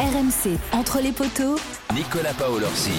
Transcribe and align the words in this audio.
RMC, 0.00 0.58
entre 0.72 1.00
les 1.00 1.10
poteaux. 1.10 1.56
Nicolas 1.92 2.32
Paolorsi. 2.34 2.92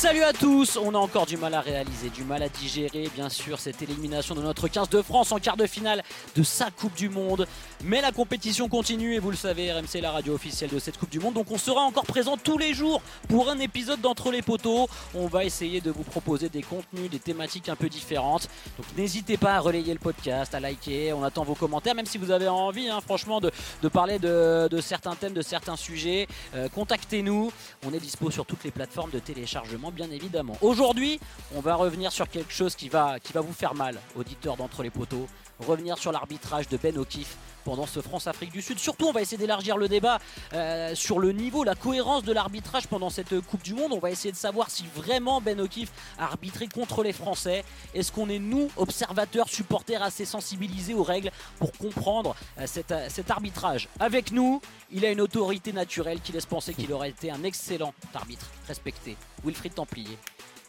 Salut 0.00 0.22
à 0.22 0.32
tous, 0.32 0.78
on 0.82 0.94
a 0.94 0.98
encore 0.98 1.26
du 1.26 1.36
mal 1.36 1.52
à 1.52 1.60
réaliser, 1.60 2.08
du 2.08 2.24
mal 2.24 2.42
à 2.42 2.48
digérer 2.48 3.10
bien 3.14 3.28
sûr 3.28 3.60
cette 3.60 3.82
élimination 3.82 4.34
de 4.34 4.40
notre 4.40 4.66
15 4.66 4.88
de 4.88 5.02
France 5.02 5.30
en 5.30 5.38
quart 5.38 5.58
de 5.58 5.66
finale 5.66 6.02
de 6.34 6.42
sa 6.42 6.70
Coupe 6.70 6.94
du 6.94 7.10
Monde. 7.10 7.46
Mais 7.84 8.00
la 8.00 8.10
compétition 8.10 8.70
continue 8.70 9.14
et 9.14 9.18
vous 9.18 9.30
le 9.30 9.36
savez, 9.36 9.70
RMC 9.70 9.96
est 9.96 10.00
la 10.00 10.10
radio 10.10 10.32
officielle 10.32 10.70
de 10.70 10.78
cette 10.78 10.96
Coupe 10.96 11.10
du 11.10 11.18
Monde. 11.20 11.34
Donc 11.34 11.50
on 11.50 11.58
sera 11.58 11.82
encore 11.82 12.06
présent 12.06 12.38
tous 12.38 12.56
les 12.56 12.72
jours 12.72 13.02
pour 13.28 13.50
un 13.50 13.58
épisode 13.58 14.00
d'Entre 14.00 14.30
les 14.30 14.40
poteaux. 14.40 14.88
On 15.14 15.26
va 15.26 15.44
essayer 15.44 15.82
de 15.82 15.90
vous 15.90 16.02
proposer 16.02 16.48
des 16.48 16.62
contenus, 16.62 17.10
des 17.10 17.18
thématiques 17.18 17.68
un 17.68 17.76
peu 17.76 17.90
différentes. 17.90 18.48
Donc 18.78 18.86
n'hésitez 18.96 19.36
pas 19.36 19.56
à 19.56 19.60
relayer 19.60 19.92
le 19.92 19.98
podcast, 19.98 20.54
à 20.54 20.60
liker, 20.60 21.12
on 21.12 21.22
attend 21.24 21.44
vos 21.44 21.54
commentaires, 21.54 21.94
même 21.94 22.06
si 22.06 22.16
vous 22.16 22.30
avez 22.30 22.48
envie 22.48 22.88
hein, 22.88 23.02
franchement 23.02 23.38
de, 23.38 23.50
parler 23.92 24.18
de, 24.18 24.80
certains 24.80 25.14
thèmes, 25.14 25.34
de 25.34 25.42
certains 25.42 25.76
sujets. 25.76 26.26
Euh, 26.54 26.70
contactez-nous, 26.70 27.52
on 27.86 27.92
est 27.92 28.00
dispo 28.00 28.30
sur 28.30 28.46
toutes 28.46 28.64
les 28.64 28.70
plateformes 28.70 29.10
de 29.10 29.18
téléchargement 29.18 29.89
bien 29.90 30.10
évidemment. 30.10 30.56
Aujourd'hui, 30.60 31.20
on 31.54 31.60
va 31.60 31.74
revenir 31.74 32.12
sur 32.12 32.28
quelque 32.28 32.52
chose 32.52 32.74
qui 32.74 32.88
va, 32.88 33.18
qui 33.20 33.32
va 33.32 33.40
vous 33.40 33.52
faire 33.52 33.74
mal, 33.74 34.00
auditeurs 34.16 34.56
d'entre 34.56 34.82
les 34.82 34.90
poteaux. 34.90 35.26
Revenir 35.66 35.98
sur 35.98 36.12
l'arbitrage 36.12 36.68
de 36.68 36.76
Ben 36.76 36.96
O'Keefe 36.96 37.36
pendant 37.64 37.86
ce 37.86 38.00
France-Afrique 38.00 38.52
du 38.52 38.62
Sud. 38.62 38.78
Surtout, 38.78 39.06
on 39.06 39.12
va 39.12 39.20
essayer 39.20 39.36
d'élargir 39.36 39.76
le 39.76 39.88
débat 39.88 40.18
euh, 40.54 40.94
sur 40.94 41.18
le 41.18 41.32
niveau, 41.32 41.64
la 41.64 41.74
cohérence 41.74 42.24
de 42.24 42.32
l'arbitrage 42.32 42.86
pendant 42.86 43.10
cette 43.10 43.38
Coupe 43.42 43.62
du 43.62 43.74
Monde. 43.74 43.92
On 43.92 43.98
va 43.98 44.10
essayer 44.10 44.32
de 44.32 44.36
savoir 44.36 44.70
si 44.70 44.86
vraiment 44.94 45.40
Ben 45.40 45.60
O'Keefe 45.60 45.92
a 46.18 46.24
arbitré 46.24 46.66
contre 46.66 47.02
les 47.02 47.12
Français. 47.12 47.64
Est-ce 47.94 48.12
qu'on 48.12 48.28
est, 48.28 48.38
nous, 48.38 48.70
observateurs, 48.76 49.48
supporters, 49.48 50.02
assez 50.02 50.24
sensibilisés 50.24 50.94
aux 50.94 51.02
règles 51.02 51.30
pour 51.58 51.72
comprendre 51.72 52.34
euh, 52.58 52.66
euh, 52.90 53.06
cet 53.08 53.30
arbitrage 53.30 53.88
Avec 53.98 54.32
nous, 54.32 54.60
il 54.90 55.04
a 55.04 55.10
une 55.10 55.20
autorité 55.20 55.72
naturelle 55.72 56.20
qui 56.20 56.32
laisse 56.32 56.46
penser 56.46 56.74
qu'il 56.74 56.92
aurait 56.92 57.10
été 57.10 57.30
un 57.30 57.44
excellent 57.44 57.94
arbitre, 58.14 58.46
respecté. 58.66 59.16
Wilfried 59.44 59.74
Templier. 59.74 60.18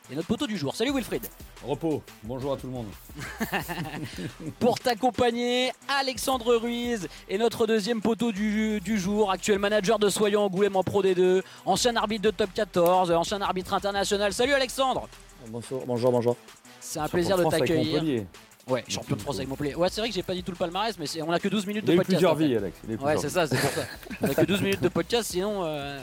Et 0.09 0.15
notre 0.15 0.27
poteau 0.27 0.47
du 0.47 0.57
jour. 0.57 0.75
Salut 0.75 0.91
Wilfried. 0.93 1.25
Repos, 1.63 2.01
bonjour 2.23 2.53
à 2.53 2.57
tout 2.57 2.67
le 2.67 2.73
monde. 2.73 2.87
Pour 4.59 4.79
t'accompagner, 4.79 5.71
Alexandre 5.87 6.55
Ruiz 6.55 7.07
et 7.29 7.37
notre 7.37 7.67
deuxième 7.67 8.01
poteau 8.01 8.31
du, 8.31 8.81
jour, 8.99 9.31
actuel 9.31 9.59
manager 9.59 9.99
de 9.99 10.09
Soyons 10.09 10.41
Angoulême 10.45 10.75
en 10.75 10.83
Pro 10.83 11.03
D2, 11.03 11.43
ancien 11.65 11.95
arbitre 11.95 12.23
de 12.23 12.31
top 12.31 12.49
14, 12.53 13.11
ancien 13.11 13.41
arbitre 13.41 13.73
international. 13.73 14.33
Salut 14.33 14.53
Alexandre. 14.53 15.07
Bonjour, 15.47 15.83
bonjour, 15.85 16.11
bonjour. 16.11 16.35
C'est 16.79 16.99
un 16.99 17.07
plaisir 17.07 17.37
de 17.37 17.45
t'accueillir. 17.45 18.25
Ouais, 18.67 18.83
champion 18.87 19.15
de 19.15 19.21
France 19.21 19.37
avec 19.37 19.49
Montpellier. 19.49 19.75
Ouais, 19.75 19.89
c'est 19.89 20.01
vrai 20.01 20.09
que 20.09 20.15
j'ai 20.15 20.23
pas 20.23 20.33
dit 20.33 20.43
tout 20.43 20.51
le 20.51 20.57
palmarès, 20.57 20.97
mais 20.97 21.05
on 21.23 21.31
a 21.31 21.39
que 21.39 21.47
12 21.47 21.65
minutes 21.65 21.85
de 21.85 21.95
podcast. 21.95 22.09
plusieurs 22.09 22.35
vies, 22.35 22.55
Alex. 22.55 22.77
Ouais, 23.01 23.17
c'est 23.17 23.29
ça, 23.29 23.47
c'est 23.47 23.57
pour 23.57 23.69
ça. 23.69 23.85
On 24.21 24.29
a 24.29 24.35
que 24.35 24.45
12 24.45 24.61
minutes 24.61 24.81
de 24.81 24.89
podcast, 24.89 25.31
sinon 25.31 25.63
euh, 25.63 25.99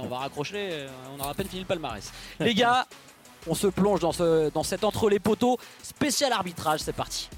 on 0.00 0.06
va 0.06 0.18
raccrocher, 0.18 0.68
euh, 0.72 0.88
on 1.16 1.20
aura 1.20 1.30
à 1.30 1.34
peine 1.34 1.48
fini 1.48 1.62
le 1.62 1.66
palmarès. 1.66 2.12
Les 2.38 2.54
gars, 2.54 2.86
on 3.48 3.54
se 3.54 3.66
plonge 3.66 4.00
dans, 4.00 4.12
ce, 4.12 4.50
dans 4.50 4.62
cet 4.62 4.84
entre 4.84 5.08
les 5.08 5.18
poteaux 5.18 5.58
spécial 5.82 6.32
arbitrage. 6.32 6.80
C'est 6.80 6.92
parti. 6.92 7.28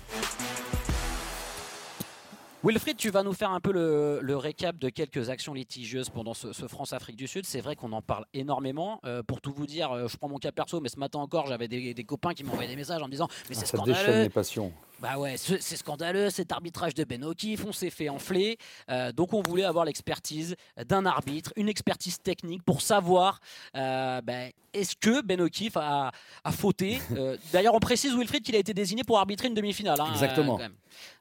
Wilfried, 2.63 2.99
tu 2.99 3.09
vas 3.09 3.23
nous 3.23 3.33
faire 3.33 3.51
un 3.51 3.61
peu 3.61 3.73
le, 3.73 4.37
récap 4.37 4.77
de 4.77 4.91
quelques 4.91 5.31
actions 5.31 5.55
litigieuses 5.55 6.11
pendant 6.11 6.35
ce, 6.35 6.53
France-Afrique 6.53 7.17
du 7.17 7.27
Sud. 7.27 7.47
C'est 7.47 7.61
vrai 7.61 7.75
qu'on 7.75 7.93
en 7.93 8.03
parle 8.03 8.27
énormément. 8.35 9.01
Euh, 9.05 9.23
pour 9.23 9.41
tout 9.41 9.53
vous 9.53 9.67
dire, 9.67 9.93
euh, 9.93 10.09
je 10.09 10.17
prends 10.17 10.29
mon 10.29 10.39
cas 10.39 10.53
perso, 10.53 10.81
mais 10.81 10.91
ce 10.91 10.99
matin 10.99 11.21
encore, 11.21 11.47
j'avais 11.47 11.69
des, 11.69 12.05
copains 12.05 12.35
qui 12.35 12.45
m'envoyaient 12.45 12.69
des 12.69 12.77
messages 12.77 13.03
en 13.03 13.07
me 13.07 13.11
disant 13.11 13.29
Mais 13.49 13.55
c'est 13.55 13.63
ah, 13.63 13.67
scandaleux. 13.67 13.95
Ça 13.95 14.07
déchaîne 14.07 14.23
les 14.23 14.29
passions. 14.29 14.73
Bah 15.01 15.17
ouais, 15.17 15.37
c'est 15.39 15.77
scandaleux, 15.77 16.29
cet 16.29 16.53
arbitrage 16.53 16.93
de 16.93 17.05
Ben 17.05 17.25
O'Keefe, 17.25 17.65
on 17.67 17.73
s'est 17.73 17.89
fait 17.89 18.11
enfler. 18.11 18.59
Euh, 18.91 19.13
donc 19.13 19.33
on 19.33 19.41
voulait 19.41 19.65
avoir 19.65 19.87
l'expertise 19.87 20.57
d'un 20.87 21.07
arbitre, 21.07 21.55
une 21.57 21.71
expertise 21.71 22.21
technique 22.21 22.63
pour 22.65 22.83
savoir 22.83 23.41
euh, 23.77 24.21
bah, 24.21 24.49
est-ce 24.75 24.97
que 24.97 25.23
Ben 25.23 25.41
O'Keefe 25.41 25.79
a, 25.79 26.13
fauté. 26.51 27.01
Euh, 27.17 27.37
d'ailleurs, 27.53 27.75
on 27.75 27.81
précise 27.81 28.15
Wilfried 28.15 28.43
qu'il 28.43 28.55
a 28.55 28.59
été 28.59 28.75
désigné 28.75 29.03
pour 29.03 29.19
arbitrer 29.19 29.49
une 29.49 29.55
demi-finale. 29.55 30.01
Hein, 30.01 30.11
Exactement. 30.13 30.59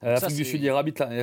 L'Afrique 0.02 0.36
du 0.36 0.46
Sud, 0.46 0.62
il 0.62 0.70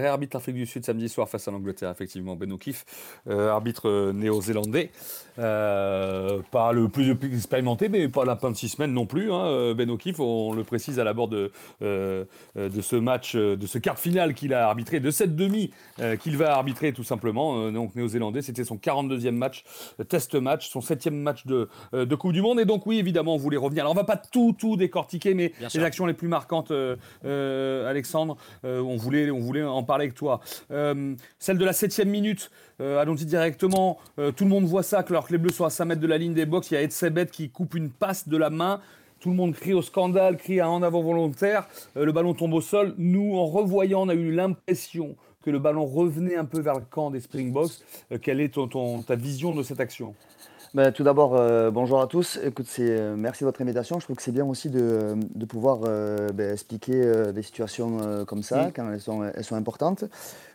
réarbitre 0.06 0.36
l'Afrique 0.36 0.56
du 0.56 0.66
Sud 0.66 0.84
samedi 0.84 1.08
soir 1.08 1.28
face 1.28 1.48
à 1.48 1.50
l'Angleterre, 1.50 1.90
effectivement. 1.90 2.36
Ben 2.36 2.50
O'Keefe, 2.52 2.84
arbitre 3.28 4.12
néo-zélandais, 4.12 4.90
pas 5.36 6.72
le 6.72 6.88
plus 6.88 7.10
expérimenté, 7.10 7.88
mais 7.88 8.08
pas 8.08 8.24
la 8.24 8.36
fin 8.36 8.50
de 8.50 8.56
six 8.56 8.70
semaines 8.70 8.92
non 8.92 9.06
plus. 9.06 9.32
Hein. 9.32 9.74
Ben 9.74 9.90
O'Keefe, 9.90 10.20
on 10.20 10.52
le 10.52 10.64
précise 10.64 10.98
à 10.98 11.04
la 11.04 11.12
bord 11.12 11.28
de 11.28 11.50
euh, 12.56 12.68
de 12.68 12.80
ce 12.80 12.96
match, 12.96 13.34
euh, 13.34 13.56
de 13.56 13.66
ce 13.66 13.78
quart 13.78 13.98
final 13.98 14.34
qu'il 14.34 14.54
a 14.54 14.66
arbitré, 14.66 15.00
de 15.00 15.10
cette 15.10 15.36
demi 15.36 15.70
euh, 16.00 16.16
qu'il 16.16 16.36
va 16.36 16.54
arbitrer 16.54 16.92
tout 16.92 17.04
simplement. 17.04 17.70
donc 17.70 17.94
néo-zélandais, 17.94 18.42
c'était 18.42 18.64
son 18.64 18.76
42e 18.76 19.30
match, 19.30 19.64
test 20.08 20.34
match, 20.34 20.68
son 20.68 20.80
7e 20.80 21.10
match 21.10 21.46
de, 21.46 21.68
de, 21.92 22.14
Coupe 22.14 22.32
du 22.32 22.42
Monde. 22.42 22.60
Et 22.60 22.64
donc 22.64 22.86
oui, 22.86 22.98
évidemment, 22.98 23.34
on 23.34 23.38
voulait 23.38 23.56
revenir. 23.56 23.84
Alors 23.84 23.92
on 23.92 23.96
va 23.96 24.04
pas 24.04 24.16
tout, 24.16 24.54
tout 24.58 24.76
décortiquer, 24.76 25.34
mais 25.34 25.52
les 25.74 25.82
actions 25.82 26.06
les 26.06 26.14
plus 26.14 26.28
marquantes, 26.28 26.72
Alexandre, 27.24 28.36
on, 28.64 28.96
voulait, 28.96 29.30
on 29.30 29.38
voulait 29.38 29.62
en 29.62 29.82
parler 29.82 29.95
avec 29.96 30.14
toi. 30.14 30.40
celle 30.68 31.58
de 31.58 31.64
la 31.64 31.72
7e 31.72 32.04
minute, 32.04 32.50
allons-y 32.78 33.24
directement. 33.24 33.98
tout 34.16 34.44
le 34.44 34.50
monde 34.50 34.64
voit 34.64 34.82
ça, 34.82 35.00
alors 35.00 35.26
que 35.26 35.32
les 35.32 35.38
Bleus 35.38 35.52
sont 35.52 35.64
à 35.64 35.70
5 35.70 35.84
mètres 35.84 36.00
de 36.00 36.06
la 36.06 36.18
ligne 36.18 36.34
des 36.34 36.46
box. 36.46 36.70
Il 36.70 36.74
y 36.74 36.76
a 36.76 36.82
Ed 36.82 36.92
Sebet 36.92 37.26
qui 37.26 37.50
coupe 37.50 37.74
une 37.74 37.90
passe 37.90 38.28
de 38.28 38.36
la 38.36 38.50
main 38.50 38.80
tout 39.20 39.30
le 39.30 39.36
monde 39.36 39.54
crie 39.54 39.72
au 39.72 39.82
scandale, 39.82 40.36
crie 40.36 40.60
à 40.60 40.70
en 40.70 40.82
avant 40.82 41.02
volontaire, 41.02 41.66
euh, 41.96 42.04
le 42.04 42.12
ballon 42.12 42.34
tombe 42.34 42.52
au 42.54 42.60
sol. 42.60 42.94
Nous, 42.98 43.34
en 43.34 43.46
revoyant, 43.46 44.02
on 44.02 44.08
a 44.08 44.14
eu 44.14 44.30
l'impression 44.30 45.16
que 45.42 45.50
le 45.50 45.58
ballon 45.58 45.86
revenait 45.86 46.36
un 46.36 46.44
peu 46.44 46.60
vers 46.60 46.74
le 46.74 46.84
camp 46.88 47.10
des 47.10 47.20
Springboks. 47.20 47.72
Euh, 48.12 48.18
quelle 48.20 48.40
est 48.40 48.54
ton, 48.54 49.02
ta 49.02 49.14
vision 49.14 49.54
de 49.54 49.62
cette 49.62 49.80
action? 49.80 50.14
Ben, 50.74 50.92
tout 50.92 51.02
d'abord, 51.02 51.34
euh, 51.36 51.70
bonjour 51.70 52.00
à 52.00 52.06
tous. 52.06 52.38
Écoute, 52.42 52.66
merci 53.16 53.44
de 53.44 53.46
votre 53.46 53.62
invitation. 53.62 53.98
Je 53.98 54.04
trouve 54.04 54.16
que 54.16 54.22
c'est 54.22 54.32
bien 54.32 54.44
aussi 54.44 54.68
de, 54.68 55.16
pouvoir 55.48 55.80
ben, 55.80 56.52
expliquer 56.52 57.32
des 57.32 57.42
situations 57.42 58.24
comme 58.26 58.42
ça, 58.42 58.70
quand 58.74 58.90
elles 58.92 59.00
sont, 59.00 59.24
elles 59.24 59.44
sont, 59.44 59.56
importantes. 59.56 60.04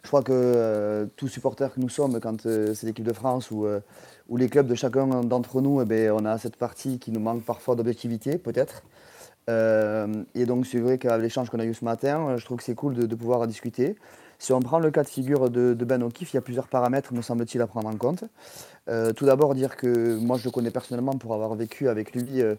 Je 0.04 0.08
crois 0.08 0.22
que 0.24 1.10
tout 1.16 1.28
supporter 1.28 1.74
que 1.74 1.80
nous 1.80 1.90
sommes, 1.90 2.20
quand 2.20 2.42
c'est 2.42 2.84
l'équipe 2.84 3.06
de 3.06 3.14
France 3.14 3.52
ou 3.52 3.68
les 4.38 4.50
clubs 4.50 4.68
de 4.68 4.76
chacun 4.76 5.08
d'entre 5.24 5.62
nous, 5.62 5.82
eh 5.82 5.86
ben, 5.86 6.12
on 6.12 6.26
a 6.26 6.38
cette 6.38 6.56
partie 6.56 7.00
qui 7.00 7.12
nous 7.12 7.20
manque 7.20 7.44
parfois 7.44 7.76
d'objectivité, 7.76 8.38
peut-être. 8.38 8.84
Euh, 9.50 10.24
et 10.36 10.46
donc, 10.46 10.66
c'est 10.66 10.80
vrai 10.80 10.98
qu'avec 10.98 11.24
l'échange 11.24 11.50
qu'on 11.50 11.60
a 11.60 11.66
eu 11.66 11.74
ce 11.74 11.86
matin, 11.86 12.36
je 12.38 12.46
trouve 12.46 12.58
que 12.58 12.64
c'est 12.64 12.76
cool 12.76 12.94
de, 12.96 13.16
pouvoir 13.16 13.46
discuter. 13.48 13.96
Si 14.42 14.54
on 14.54 14.60
prend 14.60 14.80
le 14.80 14.90
cas 14.90 15.04
de 15.04 15.08
figure 15.08 15.52
de, 15.52 15.76
Ben 15.86 16.02
O'Keefe, 16.02 16.34
il 16.34 16.38
y 16.38 16.40
a 16.40 16.42
plusieurs 16.42 16.68
paramètres, 16.68 17.14
me 17.14 17.22
semble-t-il, 17.22 17.62
à 17.62 17.68
prendre 17.68 17.88
en 17.88 17.96
compte. 17.96 18.24
Euh, 18.90 19.14
tout 19.14 19.28
d'abord, 19.28 19.54
dire 19.54 19.78
que 19.78 20.18
moi, 20.18 20.40
je 20.40 20.46
le 20.46 20.50
connais 20.50 20.72
personnellement 20.72 21.12
pour 21.12 21.36
avoir 21.36 21.54
vécu 21.54 21.88
avec 21.88 22.16
lui 22.16 22.42
euh, 22.42 22.56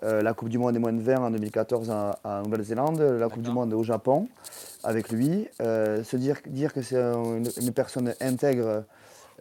la 0.00 0.32
Coupe 0.32 0.48
du 0.48 0.56
Monde 0.56 0.72
des 0.72 0.78
moins 0.78 0.94
de 0.94 1.02
20 1.02 1.16
en 1.18 1.30
2014 1.30 1.90
en, 1.90 2.42
Nouvelle-Zélande, 2.44 3.02
la 3.02 3.28
Coupe 3.28 3.42
du 3.42 3.50
Monde 3.50 3.74
au 3.74 3.82
Japon 3.82 4.28
avec 4.82 5.10
lui. 5.10 5.46
se 5.60 6.16
dire, 6.16 6.38
dire 6.46 6.72
que 6.72 6.80
c'est 6.80 6.96
une, 6.96 7.72
personne 7.74 8.14
intègre 8.22 8.84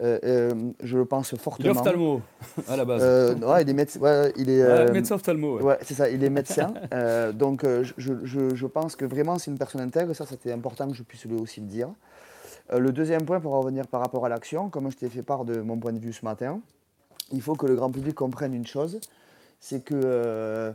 euh, 0.02 0.20
euh, 0.26 0.72
je 0.84 0.98
le 0.98 1.06
pense 1.06 1.36
fortement. 1.36 1.70
Il 1.70 1.76
est 1.76 1.80
ophtalmo 1.80 2.22
à 2.68 2.76
la 2.76 2.84
base. 2.84 3.02
Euh, 3.02 3.36
ouais, 3.36 3.62
il 3.62 3.70
est. 3.70 3.98
Ouais, 3.98 4.34
il 4.36 4.50
est 4.50 4.92
médecin 4.92 5.16
ophtalmo. 5.16 5.62
Ouais, 5.62 5.78
c'est 5.84 5.94
ça. 5.94 6.10
Il 6.10 6.24
est 6.24 6.30
médecin. 6.30 6.74
donc, 7.34 7.64
je, 7.66 7.94
je, 8.24 8.56
je, 8.56 8.68
pense 8.68 8.96
que 8.96 9.06
vraiment, 9.06 9.38
c'est 9.38 9.52
une 9.52 9.58
personne 9.58 9.82
intègre. 9.82 10.14
Ça, 10.14 10.26
c'était 10.26 10.52
important 10.52 10.90
que 10.90 10.96
je 10.96 11.04
puisse 11.04 11.26
lui 11.26 11.36
aussi 11.36 11.62
le 11.62 11.68
dire. 11.68 11.90
le 12.78 12.92
deuxième 12.92 13.24
point, 13.24 13.40
pour 13.40 13.54
revenir 13.54 13.88
par 13.88 14.02
rapport 14.02 14.26
à 14.26 14.30
l'action, 14.30 14.70
comme 14.70 14.92
je 14.92 14.98
t'ai 14.98 15.10
fait 15.10 15.24
part 15.24 15.46
de 15.46 15.62
mon 15.62 15.78
point 15.78 15.94
de 15.94 16.00
vue 16.00 16.14
ce 16.14 16.26
matin, 16.26 16.60
il 17.32 17.42
faut 17.42 17.56
que 17.56 17.66
le 17.66 17.76
grand 17.76 17.90
public 17.90 18.16
comprenne 18.16 18.54
une 18.54 18.68
chose, 18.68 19.00
c'est 19.62 19.84
que 19.84 20.74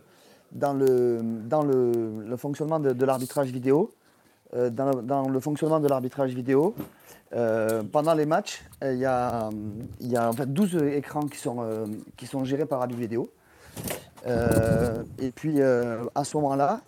dans, 0.53 0.72
le, 0.72 1.20
dans 1.22 1.62
le, 1.62 2.25
le 2.26 2.36
fonctionnement 2.38 2.80
de, 2.80 3.04
l'arbitrage 3.04 3.48
vidéo, 3.48 3.92
dans, 4.54 5.03
dans, 5.03 5.28
le 5.28 5.41
fonctionnement 5.41 5.78
de 5.78 5.88
l'arbitrage 5.88 6.32
vidéo, 6.34 6.75
euh, 7.32 7.82
pendant 7.84 8.14
les 8.14 8.26
matchs, 8.26 8.62
euh, 8.82 8.92
il 8.92 8.98
y 8.98 9.04
a, 9.04 9.50
y 10.00 10.16
a 10.16 10.28
en 10.28 10.32
fait 10.32 10.52
12 10.52 10.82
écrans 10.94 11.27
qui 11.27 11.38
sont, 11.38 11.59
euh, 11.60 11.86
qui 12.16 12.27
sont 12.27 12.44
gérés 12.44 12.66
par 12.66 12.80
Radio 12.80 12.97
Vidéo. 12.97 13.30
et 14.27 15.30
puis 15.30 15.62
à 15.62 16.24
ce 16.24 16.36
moment-là, 16.36 16.80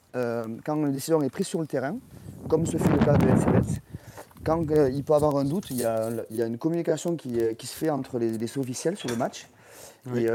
quand 0.65 0.77
une 0.77 0.93
décision 0.93 1.23
est 1.23 1.31
prise 1.31 1.47
sur 1.47 1.61
le 1.61 1.67
terrain, 1.67 1.97
comme 2.49 2.67
ce 2.67 2.77
fut 2.77 2.91
le 2.91 2.99
cas 2.99 3.17
de 3.17 3.27
LCBS, 3.27 3.81
quand 4.45 4.67
il 4.69 5.05
peut 5.05 5.15
avoir 5.15 5.37
un 5.37 5.45
doute, 5.45 5.71
il 5.71 5.79
y 5.79 5.85
a, 5.85 6.11
y 6.31 6.43
a 6.43 6.47
une 6.47 6.59
communication 6.59 7.17
qui, 7.17 7.39
qui, 7.57 7.67
se 7.67 7.75
fait 7.75 7.91
entre 7.91 8.19
les, 8.19 8.37
les 8.37 8.59
officiels 8.59 8.97
sur 8.97 9.09
le 9.09 9.17
match. 9.17 9.49
Et, 10.17 10.27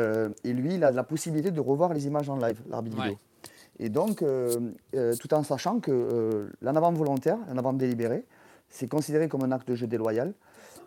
et, 0.45 0.53
lui, 0.53 0.75
il 0.75 0.83
a 0.85 0.91
la 0.91 1.03
possibilité 1.03 1.51
de 1.51 1.59
revoir 1.59 1.93
les 1.93 2.07
images 2.07 2.29
en 2.29 2.37
live, 2.37 2.59
l'arbitre 2.69 2.95
vidéo. 3.01 3.17
Et 3.79 3.89
donc, 3.89 4.23
tout 5.19 5.33
en 5.33 5.43
sachant 5.43 5.79
que 5.79 6.49
l'en 6.61 6.75
avant 6.75 6.93
volontaire, 6.93 7.37
l'en 7.49 7.57
avant 7.57 7.73
délibéré, 7.73 8.23
c'est 8.69 8.87
considéré 8.87 9.27
comme 9.27 9.43
un 9.43 9.51
acte 9.51 9.67
de 9.67 9.75
jeu 9.75 9.87
déloyal 9.87 10.33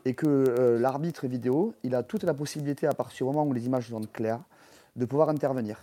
et 0.05 0.15
que 0.15 0.27
euh, 0.27 0.79
l'arbitre 0.79 1.27
vidéo, 1.27 1.75
il 1.83 1.95
a 1.95 2.03
toute 2.03 2.25
la 2.25 2.35
possibilité, 2.35 2.87
à 2.87 2.93
partir 2.93 3.27
du 3.27 3.33
moment 3.33 3.47
où 3.47 3.53
les 3.53 3.67
images 3.67 3.89
sont 3.89 4.01
claires, 4.13 4.41
de 4.97 5.05
pouvoir 5.05 5.29
intervenir. 5.29 5.77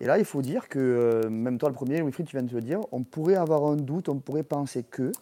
Et 0.00 0.06
là, 0.06 0.18
il 0.18 0.24
faut 0.24 0.42
dire 0.42 0.68
que, 0.68 1.26
même 1.28 1.58
toi 1.58 1.68
le 1.68 1.74
premier, 1.74 2.02
Wilfried, 2.02 2.26
tu 2.26 2.36
viens 2.36 2.44
de 2.44 2.52
le 2.52 2.60
dire, 2.60 2.80
on 2.90 3.02
pourrait 3.02 3.36
avoir 3.36 3.64
un 3.66 3.76
doute, 3.76 4.08
on 4.08 4.16
pourrait 4.16 4.42
penser 4.42 4.82
que. 4.82 5.12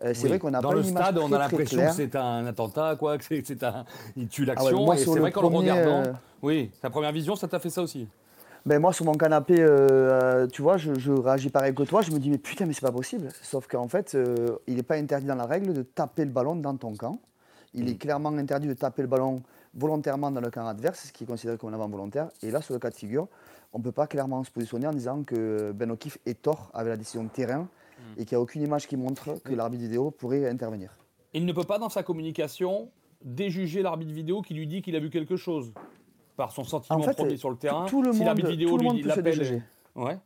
c'est 0.00 0.28
vrai 0.28 0.38
qu'on 0.38 0.50
n'a 0.50 0.60
pas 0.60 0.74
le 0.74 0.82
stade, 0.82 1.18
on 1.18 1.32
a 1.32 1.38
l'impression 1.38 1.86
que 1.86 1.92
c'est 1.92 2.16
un 2.16 2.44
attentat, 2.46 2.96
quoi, 2.96 3.16
que 3.16 3.24
c'est 3.24 3.62
un, 3.62 3.84
il 4.16 4.28
tue 4.28 4.42
ah 4.42 4.54
l'action. 4.54 4.92
et 4.92 4.98
c'est 4.98 5.18
vrai 5.18 5.32
qu'en 5.32 5.48
le 5.48 5.56
regardant, 5.56 6.02
oui, 6.42 6.70
ta 6.82 6.90
première 6.90 7.12
vision, 7.12 7.36
ça 7.36 7.48
t'a 7.48 7.58
fait 7.58 7.70
ça 7.70 7.82
aussi. 7.82 8.06
Ben 8.68 8.80
moi, 8.80 8.92
sur 8.92 9.06
mon 9.06 9.14
canapé, 9.14 9.56
euh, 9.60 10.46
tu 10.46 10.60
vois, 10.60 10.76
je, 10.76 11.10
réagis 11.10 11.48
pareil 11.48 11.74
que 11.74 11.84
toi. 11.84 12.02
Je 12.02 12.10
me 12.10 12.18
dis, 12.18 12.28
mais 12.28 12.36
putain, 12.36 12.66
mais 12.66 12.74
c'est 12.74 12.82
pas 12.82 12.92
possible. 12.92 13.30
Sauf 13.40 13.66
qu'en 13.66 13.88
fait, 13.88 14.14
euh, 14.14 14.58
il 14.66 14.74
n'est 14.74 14.82
pas 14.82 14.96
interdit 14.96 15.26
dans 15.26 15.36
la 15.36 15.46
règle 15.46 15.72
de 15.72 15.80
taper 15.80 16.26
le 16.26 16.30
ballon 16.30 16.54
dans 16.54 16.76
ton 16.76 16.94
camp. 16.94 17.18
Il 17.72 17.88
est 17.88 17.94
mm. 17.94 17.98
clairement 17.98 18.28
interdit 18.28 18.68
de 18.68 18.74
taper 18.74 19.00
le 19.00 19.08
ballon 19.08 19.42
volontairement 19.72 20.30
dans 20.30 20.42
le 20.42 20.50
camp 20.50 20.66
adverse, 20.66 21.06
ce 21.06 21.12
qui 21.14 21.24
est 21.24 21.26
considéré 21.26 21.56
comme 21.56 21.70
un 21.70 21.72
avant 21.72 21.88
volontaire. 21.88 22.28
Et 22.42 22.50
là, 22.50 22.60
sur 22.60 22.74
le 22.74 22.78
cas 22.78 22.90
de 22.90 22.94
figure, 22.94 23.26
on 23.72 23.78
ne 23.78 23.84
peut 23.84 23.90
pas 23.90 24.06
clairement 24.06 24.44
se 24.44 24.50
positionner 24.50 24.86
en 24.86 24.92
disant 24.92 25.22
que 25.22 25.72
Ben 25.72 25.90
O'Keefe 25.90 26.18
est 26.26 26.42
tort 26.42 26.70
avec 26.74 26.90
la 26.90 26.98
décision 26.98 27.24
de 27.24 27.30
terrain 27.30 27.62
mm. 27.62 28.20
et 28.20 28.26
qu'il 28.26 28.36
n'y 28.36 28.40
a 28.40 28.42
aucune 28.42 28.60
image 28.60 28.86
qui 28.86 28.98
montre 28.98 29.42
que 29.44 29.54
l'arbitre 29.54 29.84
vidéo 29.84 30.10
pourrait 30.10 30.46
intervenir. 30.46 30.92
Il 31.32 31.46
ne 31.46 31.54
peut 31.54 31.64
pas, 31.64 31.78
dans 31.78 31.88
sa 31.88 32.02
communication, 32.02 32.90
déjuger 33.24 33.80
l'arbitre 33.80 34.12
vidéo 34.12 34.42
qui 34.42 34.52
lui 34.52 34.66
dit 34.66 34.82
qu'il 34.82 34.94
a 34.94 35.00
vu 35.00 35.08
quelque 35.08 35.36
chose 35.36 35.72
par 36.38 36.52
son 36.52 36.62
sentiment 36.62 37.00
premier 37.00 37.36
sur 37.36 37.50
le 37.50 37.56
terrain. 37.56 37.84
Tout 37.86 38.00
le 38.00 38.12
si 38.12 38.22
monde, 38.22 38.40
vidéo 38.46 38.78
lui 38.78 39.02
l'appelle. 39.02 39.62
Ouais. 39.96 40.18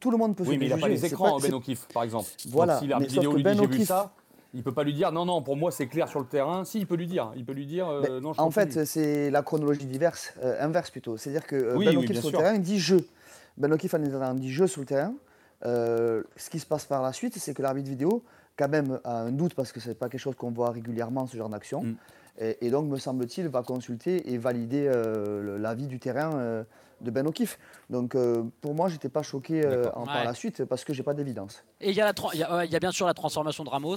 Tout 0.00 0.10
le 0.10 0.16
monde 0.16 0.34
peut 0.34 0.44
oui, 0.44 0.54
se 0.54 0.58
mais 0.58 0.66
il 0.66 0.70
n'a 0.70 0.78
pas 0.78 0.88
les 0.88 1.04
écrans, 1.04 1.38
Ben 1.38 1.52
O'Keefe, 1.52 1.86
par 1.92 2.02
exemple. 2.02 2.28
Voilà. 2.48 2.78
si 2.78 2.86
l'arbitre 2.86 3.12
vidéo 3.12 3.34
lui 3.34 3.42
dit 3.42 3.50
j'ai 3.54 3.66
vu 3.66 3.84
ça, 3.84 4.12
il 4.54 4.62
peut 4.62 4.72
pas 4.72 4.82
lui 4.82 4.94
dire 4.94 5.12
non, 5.12 5.26
non, 5.26 5.42
pour 5.42 5.56
moi 5.56 5.70
c'est 5.70 5.88
clair 5.88 6.08
sur 6.08 6.20
le 6.20 6.26
terrain. 6.26 6.64
Si, 6.64 6.78
il 6.78 6.86
peut 6.86 6.96
lui 6.96 7.06
dire. 7.06 7.32
Il 7.36 7.44
peut 7.44 7.52
lui 7.52 7.66
dire 7.66 7.86
euh, 7.86 8.20
non, 8.20 8.32
je 8.32 8.40
En 8.40 8.50
fait, 8.50 8.86
c'est 8.86 9.30
la 9.30 9.42
chronologie 9.42 9.84
diverse, 9.84 10.32
euh, 10.42 10.56
inverse 10.64 10.90
plutôt. 10.90 11.18
C'est-à-dire 11.18 11.46
que 11.46 11.56
euh, 11.56 11.78
Ben 11.78 11.96
O'Keefe 11.98 12.20
sur 12.20 12.30
le 12.30 12.38
terrain, 12.38 12.54
il 12.54 12.62
dit 12.62 12.78
je. 12.78 12.96
Ben 13.58 13.70
O'Keefe 13.70 13.94
en 13.94 14.34
dit 14.34 14.50
je 14.50 14.64
sur 14.64 14.80
le 14.80 14.86
terrain. 14.86 15.14
ce 15.62 16.50
qui 16.50 16.60
se 16.60 16.66
passe 16.66 16.86
par 16.86 17.02
la 17.02 17.12
suite, 17.12 17.36
c'est 17.36 17.52
que 17.52 17.60
l'arbitre 17.60 17.90
vidéo, 17.90 18.22
quand 18.56 18.68
même, 18.68 19.00
a 19.04 19.20
un 19.20 19.32
doute 19.32 19.54
parce 19.54 19.70
que 19.70 19.80
ce 19.80 19.90
n'est 19.90 19.94
pas 19.94 20.08
quelque 20.08 20.20
chose 20.20 20.34
qu'on 20.34 20.50
voit 20.50 20.70
régulièrement, 20.70 21.26
ce 21.26 21.36
genre 21.36 21.50
d'action. 21.50 21.84
Et, 22.38 22.70
donc, 22.70 22.86
me 22.86 22.98
semble-t-il, 22.98 23.48
va 23.48 23.62
consulter 23.62 24.32
et 24.32 24.38
valider 24.38 24.86
euh, 24.86 25.58
l'avis 25.58 25.86
du 25.86 25.98
terrain 25.98 26.36
euh, 26.36 26.64
de 27.00 27.10
Ben 27.10 27.26
O'Keefe. 27.26 27.58
Donc, 27.90 28.14
euh, 28.14 28.42
pour 28.60 28.74
moi, 28.74 28.88
je 28.88 28.94
n'étais 28.94 29.08
pas 29.08 29.22
choqué 29.22 29.66
en, 29.94 30.04
par 30.04 30.24
la 30.24 30.34
suite 30.34 30.64
parce 30.64 30.84
que 30.84 30.92
j'ai 30.92 31.02
pas 31.02 31.14
d'évidence. 31.14 31.64
Et 31.80 31.90
il 31.90 31.96
y, 31.96 32.00
a 32.00 32.80
bien 32.80 32.90
sûr 32.90 33.06
la 33.06 33.14
transformation 33.14 33.64
de 33.64 33.68
Ramos, 33.68 33.96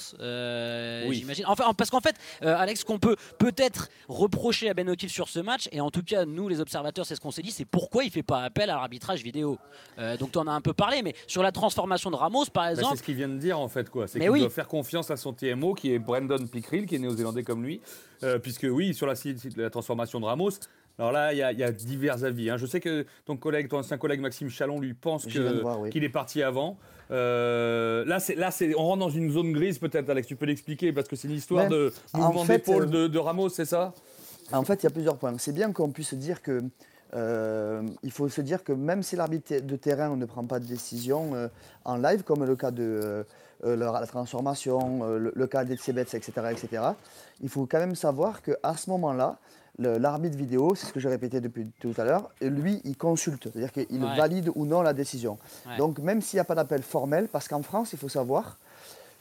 j'imagine. 1.11 1.45
Enfin, 1.47 1.73
parce 1.73 1.89
qu'en 1.89 2.01
fait, 2.01 2.15
Alex, 2.41 2.83
qu'on 2.83 2.99
peut 2.99 3.15
peut-être 3.37 3.89
reprocher 4.07 4.69
à 4.69 4.73
Ben 4.73 4.89
O'Keefe 4.89 5.11
sur 5.11 5.29
ce 5.29 5.39
match, 5.39 5.69
et 5.71 5.81
en 5.81 5.91
tout 5.91 6.03
cas, 6.03 6.25
nous, 6.25 6.47
les 6.47 6.59
observateurs, 6.59 7.05
c'est 7.05 7.15
ce 7.15 7.21
qu'on 7.21 7.31
s'est 7.31 7.41
dit, 7.41 7.51
c'est 7.51 7.65
pourquoi 7.65 8.03
il 8.03 8.07
ne 8.07 8.11
fait 8.11 8.23
pas 8.23 8.41
appel 8.41 8.69
à 8.69 8.75
l'arbitrage 8.75 9.23
vidéo. 9.23 9.57
donc, 10.19 10.31
tu 10.31 10.37
en 10.37 10.47
as 10.47 10.51
un 10.51 10.61
peu 10.61 10.73
parlé, 10.73 11.01
mais 11.01 11.13
sur 11.27 11.43
la 11.43 11.51
transformation 11.51 12.11
de 12.11 12.15
Ramos, 12.15 12.45
par 12.45 12.65
bah, 12.65 12.71
exemple. 12.71 12.91
c'est 12.91 12.99
ce 12.99 13.03
qu'il 13.03 13.15
vient 13.15 13.29
de 13.29 13.37
dire, 13.37 13.59
en 13.59 13.67
fait, 13.67 13.89
quoi. 13.89 14.07
C'est 14.07 14.19
qu'il 14.19 14.29
doit 14.29 14.49
faire 14.49 14.67
confiance 14.67 15.11
à 15.11 15.17
son 15.17 15.33
TMO, 15.33 15.73
qui 15.73 15.93
est 15.93 15.99
Brandon 15.99 16.45
Pickrell, 16.47 16.85
qui 16.85 16.95
est 16.95 16.99
néo-zélandais 16.99 17.43
comme 17.43 17.63
lui. 17.63 17.81
Euh, 18.23 18.37
puisque 18.37 18.67
oui, 18.69 18.93
sur 18.93 19.07
la, 19.07 19.13
la 19.55 19.69
transformation 19.69 20.19
de 20.19 20.25
Ramos, 20.25 20.51
alors 20.99 21.13
là, 21.13 21.33
il 21.33 21.37
y, 21.37 21.63
a 21.63 21.71
divers 21.71 22.23
avis. 22.25 22.49
Hein. 22.49 22.57
Je 22.57 22.65
sais 22.65 22.81
que 22.81 23.05
ton 23.25 23.37
collègue, 23.37 23.69
ton 23.69 23.79
ancien 23.79 23.97
collègue 23.97 24.19
Maxime 24.19 24.49
Chalon, 24.49 24.79
lui 24.79 24.93
pense 24.93 25.25
qu'il 25.25 26.03
est 26.03 26.09
parti 26.09 26.43
avant. 26.43 26.77
Euh, 27.11 28.05
là, 28.05 28.19
c'est, 28.19 28.35
là 28.35 28.51
c'est, 28.51 28.75
on 28.75 28.83
rentre 28.83 28.99
dans 28.99 29.09
une 29.09 29.31
zone 29.31 29.53
grise 29.53 29.79
peut-être, 29.79 30.09
Alex. 30.09 30.27
Tu 30.27 30.35
peux 30.35 30.45
l'expliquer 30.45 30.91
parce 30.91 31.07
que 31.07 31.15
c'est 31.15 31.27
une 31.27 31.35
histoire 31.35 31.69
de 31.69 31.91
mouvement 32.13 32.45
d'épaule 32.45 32.83
euh, 32.83 32.85
de, 32.85 33.07
de, 33.07 33.17
Ramos, 33.17 33.49
c'est 33.49 33.65
ça? 33.65 33.93
En 34.51 34.63
fait, 34.63 34.83
il 34.83 34.83
y 34.83 34.87
a 34.87 34.91
plusieurs 34.91 35.17
points. 35.17 35.33
C'est 35.37 35.53
bien 35.53 35.71
qu'on 35.71 35.89
puisse 35.89 36.13
dire 36.13 36.41
que 36.41 36.59
il 38.03 38.11
faut 38.11 38.29
se 38.29 38.41
dire 38.41 38.63
que 38.63 38.73
même 38.73 39.01
si 39.01 39.15
l'arbitre 39.15 39.61
de 39.61 39.75
terrain 39.77 40.15
ne 40.15 40.25
prend 40.25 40.45
pas 40.45 40.59
de 40.59 40.65
décision 40.65 41.49
en 41.85 41.97
live, 41.97 42.23
comme 42.23 42.43
le 42.43 42.55
cas 42.55 42.71
de 42.71 43.25
euh, 43.65 43.75
la, 43.75 44.07
transformation, 44.07 45.01
euh, 45.03 45.31
le, 45.35 45.47
cas 45.47 45.65
des 45.65 45.73
etc., 45.73 46.31
etc., 46.49 46.83
il 47.41 47.49
faut 47.49 47.65
quand 47.65 47.79
même 47.79 47.95
savoir 47.95 48.41
qu'à 48.41 48.77
ce 48.77 48.89
moment-là, 48.91 49.37
l'arbitre 49.79 50.37
vidéo, 50.37 50.75
c'est 50.75 50.87
ce 50.87 50.93
que 50.93 50.99
j'ai 50.99 51.09
répété 51.09 51.41
depuis 51.41 51.67
tout 51.79 51.93
à 51.97 52.03
l'heure, 52.03 52.29
lui, 52.41 52.81
il 52.83 52.97
consulte, 52.97 53.49
c'est-à-dire 53.51 53.71
qu'il 53.71 53.99
valide 53.99 54.51
ou 54.55 54.65
non 54.65 54.81
la 54.81 54.93
décision. 54.93 55.37
Donc 55.77 55.99
même 55.99 56.21
s'il 56.21 56.37
n'y 56.37 56.41
a 56.41 56.45
pas 56.45 56.55
d'appel 56.55 56.83
formel, 56.83 57.27
parce 57.27 57.47
qu'en 57.47 57.61
France, 57.61 57.93
il 57.93 57.99
faut 57.99 58.09
savoir 58.09 58.57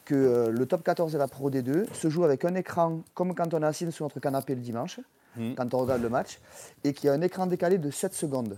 que 0.05 0.15
euh, 0.15 0.49
le 0.49 0.65
top 0.65 0.83
14 0.83 1.13
et 1.13 1.17
la 1.19 1.27
Pro 1.27 1.51
D2 1.51 1.85
se 1.93 2.09
joue 2.09 2.23
avec 2.23 2.43
un 2.43 2.55
écran, 2.55 3.01
comme 3.13 3.35
quand 3.35 3.53
on 3.53 3.61
est 3.61 3.65
assis 3.65 3.91
sur 3.91 4.05
notre 4.05 4.19
canapé 4.19 4.55
le 4.55 4.61
dimanche, 4.61 4.99
mmh. 5.35 5.53
quand 5.53 5.73
on 5.75 5.77
regarde 5.79 6.01
le 6.01 6.09
match, 6.09 6.39
et 6.83 6.93
qu'il 6.93 7.07
y 7.07 7.09
a 7.09 7.13
un 7.13 7.21
écran 7.21 7.45
décalé 7.45 7.77
de 7.77 7.91
7 7.91 8.13
secondes 8.15 8.57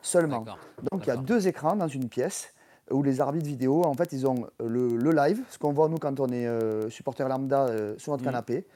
seulement. 0.00 0.44
Donc 0.90 1.04
il 1.04 1.08
y 1.08 1.10
a 1.10 1.16
deux 1.16 1.46
écrans 1.46 1.76
dans 1.76 1.88
une 1.88 2.08
pièce 2.08 2.54
où 2.90 3.02
les 3.02 3.20
arbitres 3.20 3.46
vidéo, 3.46 3.84
en 3.84 3.94
fait, 3.94 4.12
ils 4.12 4.26
ont 4.26 4.48
le, 4.60 5.12
live, 5.12 5.42
ce 5.50 5.58
qu'on 5.58 5.72
voit 5.72 5.88
nous 5.88 5.98
quand 5.98 6.20
on 6.20 6.28
est 6.28 6.46
euh, 6.46 6.88
supporter 6.88 7.28
lambda 7.28 7.66
euh, 7.66 7.94
sur 7.98 8.12
notre 8.12 8.22
mm. 8.22 8.26
canapé, 8.26 8.66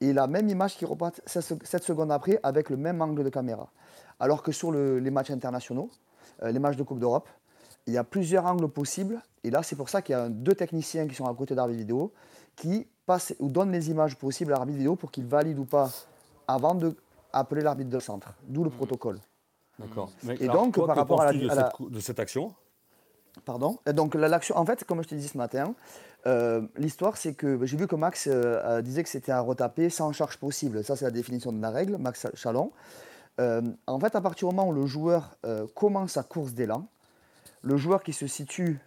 et 0.00 0.12
la 0.12 0.26
même 0.26 0.48
image 0.48 0.76
qui 0.76 0.84
repart 0.84 1.20
7 1.26 1.82
secondes 1.82 2.12
après 2.12 2.38
avec 2.42 2.70
le 2.70 2.76
même 2.76 3.02
angle 3.02 3.24
de 3.24 3.30
caméra. 3.30 3.70
Alors 4.20 4.42
que 4.42 4.52
sur 4.52 4.72
les 4.72 5.10
matchs 5.10 5.30
internationaux, 5.30 5.90
euh, 6.42 6.50
les 6.50 6.58
matchs 6.58 6.76
de 6.76 6.82
Coupe 6.82 6.98
d'Europe, 6.98 7.28
il 7.86 7.94
y 7.94 7.98
a 7.98 8.04
plusieurs 8.04 8.44
angles 8.44 8.68
possibles, 8.68 9.20
et 9.44 9.50
là 9.50 9.62
c'est 9.62 9.76
pour 9.76 9.88
ça 9.88 10.02
qu'il 10.02 10.12
y 10.12 10.16
a 10.16 10.28
deux 10.28 10.54
techniciens 10.54 11.06
qui 11.06 11.14
sont 11.14 11.26
à 11.26 11.34
côté 11.34 11.54
d'arbitre 11.54 11.78
vidéo 11.78 12.12
qui 12.54 12.86
passent 13.06 13.34
ou 13.38 13.48
donnent 13.48 13.72
les 13.72 13.90
images 13.90 14.16
possibles 14.16 14.52
à 14.52 14.56
l'arbitre 14.56 14.78
vidéo 14.78 14.96
pour 14.96 15.10
qu'il 15.10 15.24
valide 15.24 15.58
ou 15.58 15.64
pas 15.64 15.90
avant 16.46 16.74
d'appeler 16.74 17.62
l'arbitre 17.62 17.90
de 17.90 18.00
centre, 18.00 18.34
d'où 18.46 18.64
le 18.64 18.70
mm. 18.70 18.74
protocole. 18.74 19.18
D'accord. 19.78 20.10
Et 20.40 20.48
donc, 20.48 20.74
par 20.84 20.96
rapport 20.96 21.20
à, 21.22 21.32
la, 21.32 21.72
de 21.78 22.00
cette 22.00 22.18
action? 22.18 22.52
Pardon. 23.44 23.78
Donc 23.86 24.14
l'action, 24.14 24.56
en 24.56 24.64
fait, 24.64 24.84
comme 24.84 25.02
je 25.02 25.08
te 25.08 25.14
disais 25.14 25.28
ce 25.28 25.38
matin, 25.38 25.74
euh, 26.26 26.62
l'histoire 26.76 27.16
c'est 27.16 27.34
que 27.34 27.64
j'ai 27.64 27.76
vu 27.76 27.86
que 27.86 27.96
Max 27.96 28.28
euh, 28.30 28.82
disait 28.82 29.02
que 29.02 29.08
c'était 29.08 29.32
à 29.32 29.40
retaper 29.40 29.88
sans 29.88 30.12
charge 30.12 30.36
possible. 30.38 30.82
Ça 30.84 30.96
c'est 30.96 31.04
la 31.04 31.10
définition 31.10 31.52
de 31.52 31.60
la 31.60 31.70
règle, 31.70 31.96
Max 31.96 32.26
Chalon. 32.34 32.72
Euh, 33.40 33.62
en 33.86 34.00
fait, 34.00 34.16
à 34.16 34.20
partir 34.20 34.48
du 34.48 34.54
moment 34.54 34.68
où 34.68 34.72
le 34.72 34.86
joueur 34.86 35.36
commence 35.74 36.12
sa 36.12 36.22
course 36.22 36.52
d'élan, 36.52 36.86
le 37.62 37.76
joueur 37.76 38.02
qui 38.02 38.12
se 38.12 38.26
situe, 38.26 38.80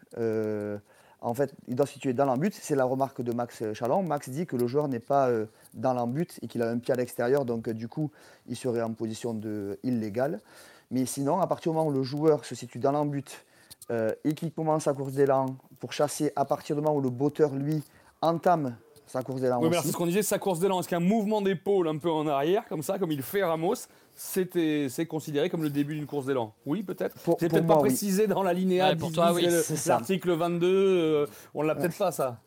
en 1.23 1.33
fait, 1.33 1.53
il 1.67 1.75
doit 1.75 1.85
se 1.85 1.93
situer 1.93 2.13
dans 2.13 2.25
l'embut. 2.25 2.53
C'est 2.53 2.75
la 2.75 2.83
remarque 2.83 3.21
de 3.21 3.31
Max 3.31 3.63
Chalon. 3.73 4.03
Max 4.03 4.29
dit 4.29 4.45
que 4.45 4.57
le 4.57 4.67
joueur 4.67 4.87
n'est 4.87 4.99
pas 4.99 5.29
dans 5.73 5.93
l'embut 5.93 6.39
et 6.41 6.47
qu'il 6.47 6.61
a 6.61 6.69
un 6.69 6.79
pied 6.79 6.93
à 6.93 6.97
l'extérieur, 6.97 7.45
donc 7.45 7.69
du 7.69 7.87
coup, 7.87 8.11
il 8.47 8.55
serait 8.57 8.81
en 8.81 8.93
position 8.93 9.33
de 9.33 9.79
illégale. 9.83 10.41
Mais 10.89 11.05
sinon, 11.05 11.39
à 11.39 11.47
partir 11.47 11.71
du 11.71 11.77
moment 11.77 11.89
où 11.89 11.93
le 11.93 12.03
joueur 12.03 12.43
se 12.43 12.53
situe 12.53 12.79
dans 12.79 12.91
l'embut 12.91 13.45
euh, 13.91 14.11
et 14.23 14.33
qui 14.33 14.51
commence 14.51 14.83
sa 14.83 14.93
course 14.93 15.13
d'élan 15.13 15.57
pour 15.79 15.91
chasser 15.91 16.31
à 16.35 16.45
partir 16.45 16.75
du 16.75 16.81
moment 16.81 16.95
où 16.95 17.01
le 17.01 17.09
botteur, 17.09 17.53
lui, 17.53 17.83
entame 18.21 18.75
sa 19.05 19.21
course 19.21 19.41
d'élan. 19.41 19.59
Oui, 19.61 19.69
mais 19.69 19.77
c'est 19.81 19.89
ce 19.89 19.97
qu'on 19.97 20.05
disait, 20.05 20.23
sa 20.23 20.39
course 20.39 20.59
d'élan. 20.59 20.79
Est-ce 20.79 20.87
qu'un 20.87 21.01
mouvement 21.01 21.41
d'épaule 21.41 21.87
un 21.87 21.97
peu 21.97 22.09
en 22.09 22.25
arrière, 22.27 22.65
comme 22.69 22.81
ça, 22.81 22.97
comme 22.97 23.11
il 23.11 23.21
fait 23.21 23.43
Ramos, 23.43 23.75
c'était, 24.15 24.87
c'est 24.89 25.05
considéré 25.05 25.49
comme 25.49 25.63
le 25.63 25.69
début 25.69 25.95
d'une 25.95 26.05
course 26.05 26.25
d'élan? 26.25 26.53
Oui, 26.65 26.83
peut-être 26.83 27.17
C'est 27.39 27.49
peut-être 27.49 27.67
pas 27.67 27.77
précisé 27.77 28.27
dans 28.27 28.43
la 28.43 28.53
linéa 28.53 28.95
pour 28.95 29.11
toi, 29.11 29.33
oui, 29.33 29.45
l'article 29.85 30.31
22. 30.31 30.67
Euh, 30.67 31.25
on 31.53 31.61
l'a 31.63 31.75
peut-être 31.75 31.97
pas, 31.97 32.11
ça. 32.11 32.39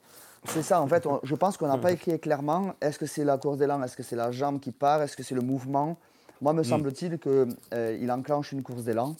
C'est 0.46 0.62
ça, 0.62 0.80
en 0.80 0.86
fait, 0.86 1.06
je 1.22 1.34
pense 1.34 1.56
qu'on 1.56 1.68
n'a 1.68 1.78
pas 1.78 1.92
écrit 1.92 2.18
clairement 2.20 2.74
est-ce 2.80 2.98
que 2.98 3.06
c'est 3.06 3.24
la 3.24 3.38
course 3.38 3.58
d'élan, 3.58 3.82
est-ce 3.82 3.96
que 3.96 4.02
c'est 4.02 4.16
la 4.16 4.30
jambe 4.30 4.60
qui 4.60 4.72
part, 4.72 5.02
est-ce 5.02 5.16
que 5.16 5.22
c'est 5.22 5.34
le 5.34 5.40
mouvement? 5.40 5.96
Moi, 6.40 6.52
me 6.52 6.60
hmm. 6.60 6.64
semble-t-il 6.64 7.18
qu'il 7.18 7.48
euh, 7.72 8.08
enclenche 8.10 8.52
une 8.52 8.62
course 8.62 8.84
d'élan. 8.84 9.16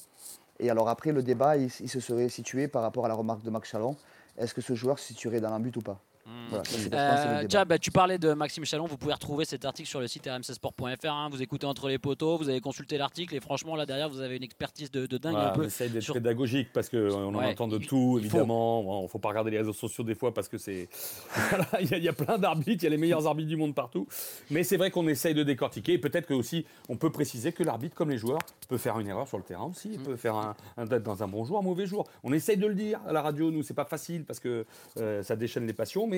Et 0.60 0.70
alors 0.70 0.88
après, 0.88 1.12
le 1.12 1.22
débat, 1.22 1.56
il, 1.56 1.70
se 1.70 2.00
serait 2.00 2.28
situé 2.28 2.68
par 2.68 2.82
rapport 2.82 3.04
à 3.04 3.08
la 3.08 3.14
remarque 3.14 3.42
de 3.42 3.50
Max 3.50 3.70
Chalon. 3.70 3.96
Est-ce 4.36 4.54
que 4.54 4.60
ce 4.60 4.74
joueur 4.74 4.98
se 4.98 5.06
situerait 5.08 5.40
dans 5.40 5.50
but 5.60 5.76
ou 5.76 5.82
pas? 5.82 6.00
Hmm. 6.26 6.54
Euh, 6.94 7.64
bah, 7.66 7.78
tu 7.78 7.90
parlais 7.90 8.16
de 8.16 8.32
Maxime 8.32 8.64
Chalon, 8.64 8.86
vous 8.86 8.96
pouvez 8.96 9.12
retrouver 9.12 9.44
cet 9.44 9.66
article 9.66 9.88
sur 9.88 10.00
le 10.00 10.06
site 10.06 10.26
rmcsport.fr. 10.26 11.06
Hein. 11.06 11.28
vous 11.30 11.42
écoutez 11.42 11.66
entre 11.66 11.88
les 11.88 11.98
poteaux, 11.98 12.38
vous 12.38 12.48
avez 12.48 12.62
consulté 12.62 12.96
l'article 12.96 13.34
et 13.34 13.40
franchement 13.40 13.76
là 13.76 13.84
derrière 13.84 14.08
vous 14.08 14.20
avez 14.20 14.36
une 14.36 14.42
expertise 14.42 14.90
de, 14.90 15.06
dingue. 15.18 15.36
on 15.56 15.62
essaye 15.62 15.90
d'être 15.90 16.12
pédagogique 16.12 16.68
parce 16.72 16.88
qu'on 16.88 17.34
en 17.34 17.44
entend 17.44 17.68
de 17.68 17.76
tout 17.76 18.18
évidemment. 18.18 18.80
Il 18.80 19.02
faut... 19.02 19.08
faut 19.08 19.18
pas 19.18 19.28
regarder 19.28 19.50
les 19.50 19.58
réseaux 19.58 19.74
sociaux 19.74 20.02
des 20.02 20.14
fois 20.14 20.32
parce 20.32 20.48
que 20.48 20.56
c'est. 20.56 20.88
il, 21.80 22.02
y 22.02 22.08
a, 22.08 22.12
plein 22.14 22.38
d'arbitres, 22.38 22.82
il 22.82 22.84
y 22.84 22.86
a 22.86 22.90
les 22.90 22.96
meilleurs 22.96 23.26
arbitres 23.26 23.48
du 23.50 23.56
monde 23.56 23.74
partout. 23.74 24.06
Mais 24.50 24.64
c'est 24.64 24.78
vrai 24.78 24.90
qu'on 24.90 25.06
essaye 25.08 25.34
de 25.34 25.42
décortiquer. 25.42 25.98
Peut-être 25.98 26.26
que 26.26 26.34
aussi 26.34 26.64
on 26.88 26.96
peut 26.96 27.10
préciser 27.10 27.52
que 27.52 27.62
l'arbitre, 27.62 27.94
comme 27.94 28.10
les 28.10 28.18
joueurs, 28.18 28.40
peut 28.68 28.78
faire 28.78 28.98
une 28.98 29.08
erreur 29.08 29.28
sur 29.28 29.36
le 29.36 29.44
terrain 29.44 29.66
aussi. 29.66 29.90
Il 29.92 30.00
peut 30.00 30.16
faire 30.16 30.36
un, 30.36 30.56
un, 30.78 30.86
dans 30.86 31.22
un 31.22 31.28
bon 31.28 31.44
jour, 31.44 31.58
un 31.58 31.62
mauvais 31.62 31.86
jour. 31.86 32.08
On 32.22 32.32
essaye 32.32 32.56
de 32.56 32.66
le 32.66 32.74
dire 32.74 33.00
à 33.06 33.12
la 33.12 33.20
radio, 33.20 33.50
nous 33.50 33.62
c'est 33.62 33.74
pas 33.74 33.84
facile 33.84 34.24
parce 34.24 34.40
que 34.40 34.64
euh, 34.98 35.22
ça 35.22 35.36
déchaîne 35.36 35.66
les 35.66 35.72
passions, 35.74 36.06
mais 36.06 36.13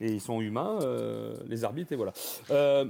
ils 0.00 0.20
sont 0.20 0.40
humains, 0.40 0.78
euh, 0.82 1.36
les 1.46 1.64
arbitres, 1.64 1.92
et 1.92 1.96
voilà. 1.96 2.12
Euh, 2.50 2.84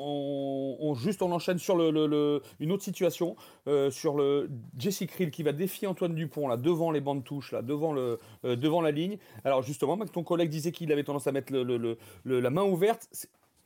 on, 0.00 0.94
juste 0.94 1.22
on 1.22 1.32
enchaîne 1.32 1.58
sur 1.58 1.76
le, 1.76 2.40
une 2.60 2.70
autre 2.70 2.84
situation 2.84 3.34
euh, 3.66 3.90
sur 3.90 4.16
le 4.16 4.48
Jesse 4.78 5.04
Krill 5.08 5.32
qui 5.32 5.42
va 5.42 5.50
défier 5.52 5.88
Antoine 5.88 6.14
Dupont 6.14 6.46
là 6.46 6.56
devant 6.56 6.92
les 6.92 7.00
bandes 7.00 7.24
touches 7.24 7.50
là 7.50 7.62
devant 7.62 7.92
le 7.92 8.20
devant 8.44 8.80
la 8.80 8.92
ligne. 8.92 9.18
Alors 9.44 9.62
justement, 9.62 9.98
ton 10.06 10.22
collègue 10.22 10.50
disait 10.50 10.70
qu'il 10.70 10.92
avait 10.92 11.02
tendance 11.02 11.26
à 11.26 11.32
mettre 11.32 11.52
la 11.52 12.50
main 12.50 12.62
ouverte 12.62 13.08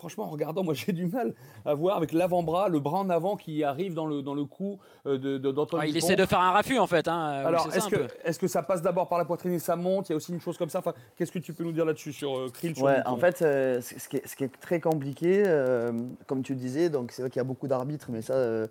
franchement, 0.03 0.25
en 0.25 0.31
regardant, 0.31 0.65
moi 0.65 0.75
j'ai 0.87 0.93
du 0.93 1.07
mal 1.07 1.33
à 1.65 1.75
voir 1.75 1.97
avec 1.97 2.13
l'avant-bras, 2.13 2.69
le 2.69 2.81
bras 2.81 2.99
en 2.99 3.09
avant 3.09 3.37
qui 3.37 3.63
arrive 3.63 3.95
dans 3.95 4.07
le, 4.07 4.23
dans 4.23 4.35
le 4.35 4.45
cou 4.45 4.79
euh, 5.07 5.39
d'Antoine 5.39 5.85
de, 5.85 5.89
Il 5.89 5.97
essaie 5.97 6.17
de 6.17 6.27
faire 6.27 6.41
un 6.41 6.51
raffût 6.51 6.79
en 6.79 6.89
fait. 6.89 7.07
Hein. 7.07 7.43
Alors, 7.47 7.69
est-ce 7.73 7.89
que, 7.89 8.09
est 8.25 8.39
que, 8.39 8.49
ça 8.49 8.63
passe 8.63 8.83
d'abord 8.83 9.09
par 9.09 9.19
la 9.19 9.25
poitrine 9.25 9.53
et 9.53 9.59
ça 9.61 9.77
monte? 9.77 10.09
Il 10.09 10.13
y 10.13 10.15
a 10.15 10.17
aussi 10.17 10.33
une 10.33 10.41
chose 10.41 10.59
comme 10.59 10.69
ça. 10.69 10.81
Enfin, 10.81 10.93
Qu'est-ce 11.17 11.33
que 11.33 11.39
tu 11.39 11.53
peux 11.55 11.65
nous 11.65 11.73
dire 11.73 11.85
là-dessus 11.85 12.13
sur 12.13 12.37
euh, 12.37 12.49
Krill 12.53 12.75
Ouais, 12.81 12.99
en 13.07 13.17
fait, 13.17 13.43
euh, 13.43 13.81
ce, 13.81 14.09
qui 14.09 14.17
est, 14.17 14.27
ce, 14.27 14.35
qui 14.35 14.45
est, 14.45 14.61
très 14.61 14.81
compliqué, 14.81 15.45
euh, 15.47 15.93
comme 16.27 16.43
tu 16.43 16.55
le 16.55 16.59
disais, 16.59 16.91
donc 16.91 17.13
c'est 17.13 17.23
vrai 17.23 17.31
qu'il 17.31 17.39
y 17.39 17.45
a 17.45 17.45
beaucoup 17.45 17.69
d'arbitres, 17.69 18.09
mais 18.11 18.23
ça. 18.23 18.67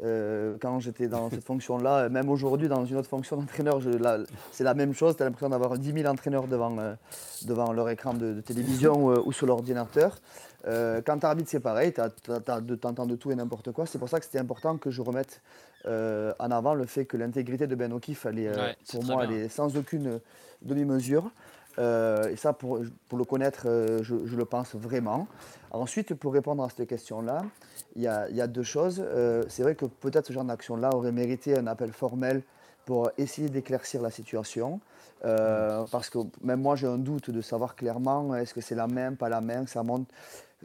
Quand 0.00 0.80
j'étais 0.80 1.06
dans 1.06 1.30
cette 1.30 1.44
fonction-là, 1.44 2.08
même 2.08 2.28
aujourd'hui 2.28 2.68
dans 2.68 2.84
une 2.84 2.96
autre 2.96 3.08
fonction 3.08 3.36
d'entraîneur, 3.36 3.80
c'est 4.50 4.64
la 4.64 4.74
même 4.74 4.94
chose. 4.94 5.16
Tu 5.16 5.22
as 5.22 5.26
l'impression 5.26 5.50
d'avoir 5.50 5.78
10 5.78 5.92
000 5.92 6.10
entraîneurs 6.10 6.48
devant, 6.48 6.76
devant 7.46 7.72
leur 7.72 7.88
écran 7.88 8.14
de, 8.14 8.40
télévision 8.40 9.06
ou 9.26 9.32
sur 9.32 9.46
l'ordinateur. 9.46 10.16
Euh, 10.66 11.00
quand 11.04 11.18
tu 11.18 11.26
arbitres, 11.26 11.50
c'est 11.50 11.60
pareil, 11.60 11.92
tu 11.92 12.30
entends 12.30 13.06
de 13.06 13.16
tout 13.16 13.30
et 13.30 13.34
n'importe 13.34 13.72
quoi. 13.72 13.86
C'est 13.86 13.98
pour 13.98 14.08
ça 14.08 14.18
que 14.18 14.24
c'était 14.24 14.38
important 14.38 14.76
que 14.78 14.90
je 14.90 15.02
remette 15.02 15.40
euh, 15.86 16.32
en 16.38 16.50
avant 16.50 16.74
le 16.74 16.86
fait 16.86 17.04
que 17.04 17.16
l'intégrité 17.16 17.66
de 17.66 17.74
Ben 17.74 17.92
O'Keefe, 17.92 18.26
euh, 18.26 18.72
pour 18.90 19.04
moi, 19.04 19.24
elle 19.24 19.32
est 19.32 19.48
sans 19.48 19.76
aucune 19.76 20.20
demi-mesure. 20.62 21.30
Et 21.78 22.36
ça, 22.36 22.52
pour, 22.52 22.78
le 22.78 23.24
connaître, 23.24 23.66
je, 24.02 24.14
le 24.14 24.44
pense 24.44 24.74
vraiment. 24.74 25.26
Ensuite, 25.70 26.14
pour 26.14 26.32
répondre 26.32 26.62
à 26.62 26.68
cette 26.68 26.88
question-là, 26.88 27.42
il 27.96 28.02
y, 28.02 28.06
a 28.08 28.46
deux 28.46 28.62
choses. 28.62 29.02
c'est 29.48 29.62
vrai 29.62 29.74
que 29.74 29.86
peut-être 29.86 30.26
ce 30.26 30.32
genre 30.32 30.44
d'action-là 30.44 30.90
aurait 30.94 31.12
mérité 31.12 31.56
un 31.56 31.66
appel 31.66 31.92
formel 31.92 32.42
pour 32.84 33.10
essayer 33.16 33.48
d'éclaircir 33.48 34.02
la 34.02 34.10
situation. 34.10 34.80
parce 35.20 36.10
que 36.10 36.18
même 36.42 36.60
moi, 36.60 36.76
j'ai 36.76 36.86
un 36.86 36.98
doute 36.98 37.30
de 37.30 37.40
savoir 37.40 37.74
clairement 37.74 38.34
est-ce 38.36 38.54
que 38.54 38.60
c'est 38.60 38.74
la 38.74 38.86
même, 38.86 39.16
pas 39.16 39.28
la 39.28 39.40
même, 39.40 39.66
ça 39.66 39.82
monte 39.82 40.06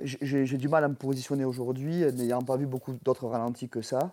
j'ai 0.03 0.57
du 0.57 0.69
mal 0.69 0.83
à 0.83 0.87
me 0.87 0.95
positionner 0.95 1.45
aujourd'hui, 1.45 2.05
n'ayant 2.13 2.41
pas 2.41 2.57
vu 2.57 2.65
beaucoup 2.65 2.93
d'autres 3.03 3.27
ralentis 3.27 3.69
que 3.69 3.81
ça. 3.81 4.11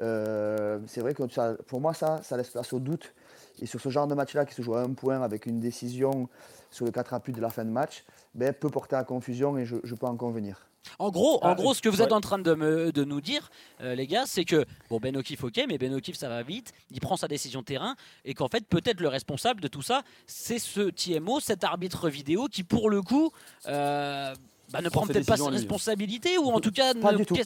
Euh, 0.00 0.78
c'est 0.86 1.00
vrai 1.00 1.14
que 1.14 1.22
pour 1.62 1.80
moi, 1.80 1.94
ça, 1.94 2.20
ça 2.22 2.36
laisse 2.36 2.50
place 2.50 2.72
au 2.72 2.78
doute. 2.78 3.12
Et 3.60 3.66
sur 3.66 3.80
ce 3.80 3.88
genre 3.88 4.06
de 4.06 4.14
match-là, 4.14 4.44
qui 4.44 4.54
se 4.54 4.62
joue 4.62 4.74
à 4.74 4.82
un 4.82 4.92
point 4.92 5.20
avec 5.20 5.46
une 5.46 5.60
décision 5.60 6.28
sur 6.70 6.84
le 6.84 6.90
4 6.90 7.14
appuis 7.14 7.32
de 7.32 7.40
la 7.40 7.48
fin 7.48 7.64
de 7.64 7.70
match, 7.70 8.04
ben, 8.34 8.52
peut 8.52 8.68
porter 8.68 8.96
à 8.96 9.04
confusion 9.04 9.56
et 9.56 9.64
je, 9.64 9.76
peux 9.76 10.06
en 10.06 10.16
convenir. 10.16 10.66
En 10.98 11.10
gros, 11.10 11.38
en 11.42 11.48
ah, 11.48 11.54
gros, 11.54 11.74
ce 11.74 11.82
que 11.82 11.88
vous 11.88 12.00
êtes 12.00 12.12
en 12.12 12.20
train 12.20 12.38
de, 12.38 12.54
me, 12.54 12.92
de 12.92 13.02
nous 13.02 13.20
dire, 13.20 13.50
euh, 13.80 13.96
les 13.96 14.06
gars, 14.06 14.24
c'est 14.24 14.44
que 14.44 14.64
bon, 14.88 14.98
Ben 14.98 15.16
O'Keefe, 15.16 15.42
ok, 15.42 15.64
mais 15.68 15.78
Ben 15.78 15.92
O'Keefe, 15.92 16.16
ça 16.16 16.28
va 16.28 16.42
vite, 16.44 16.72
il 16.92 17.00
prend 17.00 17.16
sa 17.16 17.26
décision 17.26 17.64
terrain, 17.64 17.96
et 18.24 18.34
qu'en 18.34 18.46
fait, 18.46 18.64
peut-être 18.64 19.00
le 19.00 19.08
responsable 19.08 19.60
de 19.60 19.66
tout 19.66 19.82
ça, 19.82 20.02
c'est 20.26 20.60
ce 20.60 20.90
TMO, 20.90 21.40
cet 21.40 21.64
arbitre 21.64 22.08
vidéo 22.08 22.46
qui, 22.46 22.62
pour 22.62 22.88
le 22.88 23.02
coup, 23.02 23.32
euh, 23.66 24.32
bah, 24.70 24.80
ne 24.80 24.88
prend 24.88 25.06
peut-être 25.06 25.26
pas 25.26 25.36
ses 25.36 25.48
responsabilités 25.48 26.38
ou 26.38 26.50
en 26.50 26.60
tout 26.60 26.72
cas 26.72 26.94
pas 26.94 27.14
du 27.14 27.26
tout. 27.26 27.36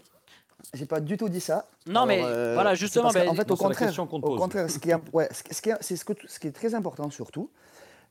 J'ai 0.75 0.87
pas 0.87 1.01
du 1.01 1.17
tout 1.17 1.29
dit 1.29 1.41
ça. 1.41 1.69
Non, 1.87 2.07
mais 2.07 2.23
euh, 2.23 2.55
voilà, 2.55 2.75
justement. 2.75 3.09
en 3.09 3.13
fait, 3.13 3.51
au 3.51 3.57
contraire, 3.57 3.93
au 3.99 4.37
contraire, 4.37 4.71
ce 4.71 4.79
qui 4.79 4.91
est, 4.91 4.97
ouais, 5.13 5.29
ce, 5.33 5.61
qui 5.61 5.71
est, 5.71 5.77
c'est 5.81 5.97
ce, 5.97 6.05
ce, 6.27 6.39
qui 6.39 6.47
est 6.47 6.53
très 6.53 6.75
important 6.75 7.11
surtout, 7.11 7.51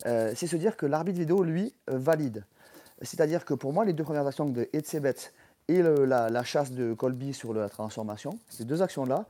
euh, 0.06 0.34
c'est 0.36 0.48
se 0.48 0.56
dire 0.56 0.78
que 0.78 0.86
l'arbitre 0.86 1.20
vidéo, 1.20 1.44
lui, 1.44 1.74
euh, 1.90 1.98
valide. 1.98 2.46
C'est-à-dire 3.02 3.46
que 3.46 3.54
pour 3.54 3.74
moi, 3.74 3.86
les 3.86 3.94
deux 3.94 4.04
premières 4.04 4.28
actions 4.28 4.46
de 4.46 4.68
Etzebet 4.74 5.16
et 5.68 5.82
la, 5.82 6.30
la, 6.30 6.44
chasse 6.44 6.72
de 6.72 6.94
Colby 6.94 7.34
sur 7.34 7.54
la 7.54 7.70
transformation, 7.70 8.40
ces 8.50 8.66
deux 8.66 8.82
actions-là, 8.82 9.26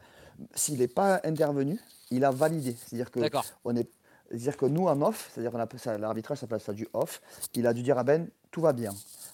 s'il 0.56 0.80
n'est 0.80 0.88
pas 0.88 1.20
intervenu, 1.24 1.80
il 2.12 2.26
a 2.26 2.32
validé. 2.32 2.76
C'est-à-dire 2.76 3.12
que 3.12 3.20
on 3.66 3.76
est, 3.76 3.90
dire 4.32 4.58
que 4.58 4.66
nous 4.66 4.88
en 4.88 5.02
off, 5.02 5.32
c'est-à-dire 5.34 5.58
l'arbitrage 5.98 6.38
s'appelle 6.40 6.60
ça 6.60 6.74
du 6.74 6.88
off, 6.94 7.22
il 7.56 7.68
a 7.68 7.74
dû 7.74 7.84
dire 7.84 7.98
à 7.98 8.04
Ben 8.04 8.28
tout 8.52 8.62
va 8.62 8.74
bien. 8.74 8.92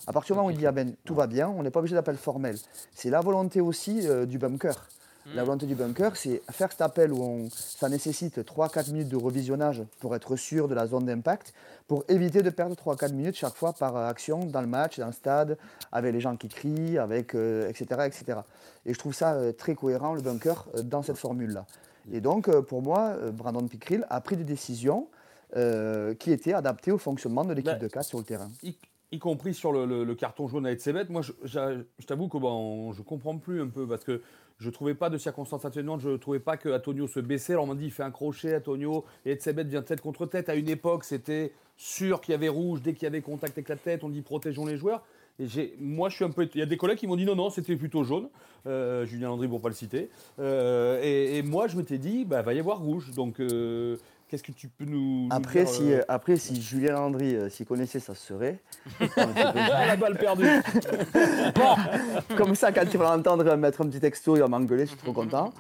À 0.07 0.13
partir 0.13 0.35
du 0.35 0.37
moment 0.37 0.49
où 0.49 0.51
il 0.51 0.57
dit 0.57 0.67
ah 0.67 0.71
ben, 0.71 0.95
tout 1.03 1.15
va 1.15 1.27
bien, 1.27 1.49
on 1.49 1.63
n'est 1.63 1.71
pas 1.71 1.79
obligé 1.79 1.95
d'appel 1.95 2.17
formel. 2.17 2.57
C'est 2.93 3.09
la 3.09 3.21
volonté 3.21 3.61
aussi 3.61 4.07
euh, 4.07 4.25
du 4.25 4.37
bunker. 4.37 4.87
La 5.33 5.41
hmm. 5.41 5.45
volonté 5.45 5.65
du 5.65 5.73
bunker, 5.73 6.15
c'est 6.15 6.43
faire 6.51 6.71
cet 6.71 6.81
appel 6.81 7.11
où 7.11 7.23
on, 7.23 7.49
ça 7.49 7.89
nécessite 7.89 8.37
3-4 8.37 8.91
minutes 8.91 9.09
de 9.09 9.15
revisionnage 9.15 9.81
pour 9.99 10.15
être 10.15 10.35
sûr 10.35 10.67
de 10.67 10.75
la 10.75 10.85
zone 10.85 11.05
d'impact, 11.05 11.53
pour 11.87 12.03
éviter 12.07 12.43
de 12.43 12.49
perdre 12.51 12.75
3-4 12.75 13.13
minutes 13.13 13.35
chaque 13.35 13.55
fois 13.55 13.73
par 13.73 13.97
action 13.97 14.45
dans 14.45 14.61
le 14.61 14.67
match, 14.67 14.99
dans 14.99 15.07
le 15.07 15.13
stade, 15.13 15.57
avec 15.91 16.13
les 16.13 16.19
gens 16.19 16.35
qui 16.35 16.47
crient, 16.47 16.99
avec, 16.99 17.29
etc., 17.29 17.85
euh, 17.91 18.05
etc. 18.05 18.39
Et 18.85 18.93
je 18.93 18.99
trouve 18.99 19.15
ça 19.15 19.33
euh, 19.33 19.51
très 19.51 19.73
cohérent, 19.73 20.13
le 20.13 20.21
bunker, 20.21 20.67
dans 20.83 21.01
cette 21.01 21.17
formule-là. 21.17 21.65
Et 22.11 22.21
donc, 22.21 22.49
pour 22.61 22.81
moi, 22.81 23.15
Brandon 23.31 23.67
Picril 23.67 24.05
a 24.09 24.21
pris 24.21 24.37
des 24.37 24.43
décisions 24.43 25.07
qui 25.53 26.31
étaient 26.31 26.53
adaptées 26.53 26.91
au 26.91 26.97
fonctionnement 26.97 27.45
de 27.45 27.53
l'équipe 27.53 27.73
bah, 27.73 27.79
de 27.79 27.87
cas 27.87 28.03
sur 28.03 28.17
le 28.17 28.23
terrain 28.23 28.49
y 29.15 29.19
compris 29.19 29.53
sur 29.53 29.71
le, 29.71 30.13
carton 30.15 30.47
jaune 30.47 30.65
à 30.65 30.71
Etsebet. 30.71 31.05
Moi, 31.09 31.21
je, 31.21 32.05
t'avoue 32.05 32.27
que 32.27 32.37
bon, 32.37 32.93
je 32.93 33.01
comprends 33.01 33.37
plus 33.37 33.61
un 33.61 33.67
peu 33.67 33.87
parce 33.87 34.03
que 34.03 34.21
je 34.57 34.69
trouvais 34.69 34.95
pas 34.95 35.09
de 35.09 35.17
circonstances 35.17 35.65
atténuantes. 35.65 36.01
Je 36.01 36.15
trouvais 36.17 36.39
pas 36.39 36.57
que 36.57 36.69
Antonio 36.69 37.07
se 37.07 37.19
baissait. 37.19 37.53
Alors 37.53 37.65
on 37.65 37.67
m'a 37.67 37.75
dit 37.75 37.85
il 37.85 37.91
fait 37.91 38.03
un 38.03 38.11
crochet, 38.11 38.55
Antonio, 38.55 39.05
et 39.25 39.31
Etsebet 39.31 39.63
vient 39.65 39.81
tête 39.81 40.01
contre 40.01 40.25
tête. 40.25 40.49
À 40.49 40.55
une 40.55 40.69
époque, 40.69 41.03
c'était 41.03 41.53
sûr 41.77 42.21
qu'il 42.21 42.31
y 42.31 42.35
avait 42.35 42.49
rouge 42.49 42.81
dès 42.81 42.93
qu'il 42.93 43.03
y 43.03 43.07
avait 43.07 43.21
contact 43.21 43.57
avec 43.57 43.69
la 43.69 43.75
tête. 43.75 44.03
On 44.03 44.09
dit 44.09 44.21
protégeons 44.21 44.65
les 44.65 44.77
joueurs. 44.77 45.03
Et 45.39 45.75
moi, 45.79 46.09
je 46.09 46.15
suis 46.15 46.25
un 46.25 46.29
peu. 46.29 46.47
Il 46.53 46.59
y 46.59 46.63
a 46.63 46.65
des 46.65 46.77
collègues 46.77 46.97
qui 46.97 47.07
m'ont 47.07 47.15
dit 47.15 47.25
non, 47.25 47.35
non, 47.35 47.49
c'était 47.49 47.75
plutôt 47.75 48.03
jaune. 48.03 48.29
Euh, 48.67 49.05
Julien 49.05 49.27
Landry, 49.27 49.47
pour 49.47 49.61
pas 49.61 49.69
le 49.69 49.75
citer. 49.75 50.09
Euh, 50.39 50.99
et, 51.03 51.43
moi, 51.43 51.67
je 51.67 51.77
m'étais 51.77 51.97
dit, 51.97 52.25
bah, 52.25 52.41
va 52.41 52.53
y 52.53 52.59
avoir 52.59 52.79
rouge. 52.79 53.11
Donc, 53.11 53.39
euh, 53.39 53.97
Qu'est-ce 54.27 54.41
que 54.41 54.51
tu 54.51 54.69
peux 54.69 54.85
nous. 54.85 55.27
Après, 55.29 55.67
si, 55.67 55.93
euh, 55.93 56.01
après 56.07 56.37
si 56.37 56.59
Julien 56.59 56.93
Landry 56.93 57.37
s'y 57.51 57.63
connaissait, 57.63 57.99
ça 57.99 58.15
se 58.15 58.25
serait. 58.25 58.59
la 59.17 59.95
balle 59.97 60.17
perdue. 60.17 60.47
bon, 61.55 62.35
comme 62.35 62.55
ça, 62.55 62.71
quand 62.71 62.89
tu 62.89 62.97
vas 62.97 63.15
l'entendre 63.15 63.55
mettre 63.55 63.81
un 63.81 63.87
petit 63.87 63.99
texto, 63.99 64.35
il 64.35 64.39
va 64.39 64.47
m'engueuler, 64.47 64.85
je 64.85 64.91
suis 64.91 64.97
trop 64.97 65.13
content. 65.13 65.53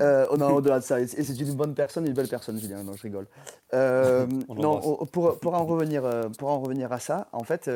Euh, 0.00 0.24
on 0.30 0.40
a 0.40 0.46
au-delà 0.46 0.78
de 0.78 0.84
ça. 0.84 1.00
Et 1.00 1.08
c'est 1.08 1.36
une 1.36 1.54
bonne 1.54 1.74
personne, 1.74 2.06
une 2.06 2.14
belle 2.14 2.28
personne, 2.28 2.60
Julien. 2.60 2.84
Non, 2.84 2.92
je 2.92 3.02
rigole. 3.02 3.26
non, 3.72 5.04
pour, 5.10 5.40
pour, 5.40 5.54
en 5.54 5.64
revenir, 5.64 6.04
pour 6.38 6.48
en 6.48 6.60
revenir 6.60 6.92
à 6.92 7.00
ça, 7.00 7.26
en 7.32 7.42
fait, 7.42 7.68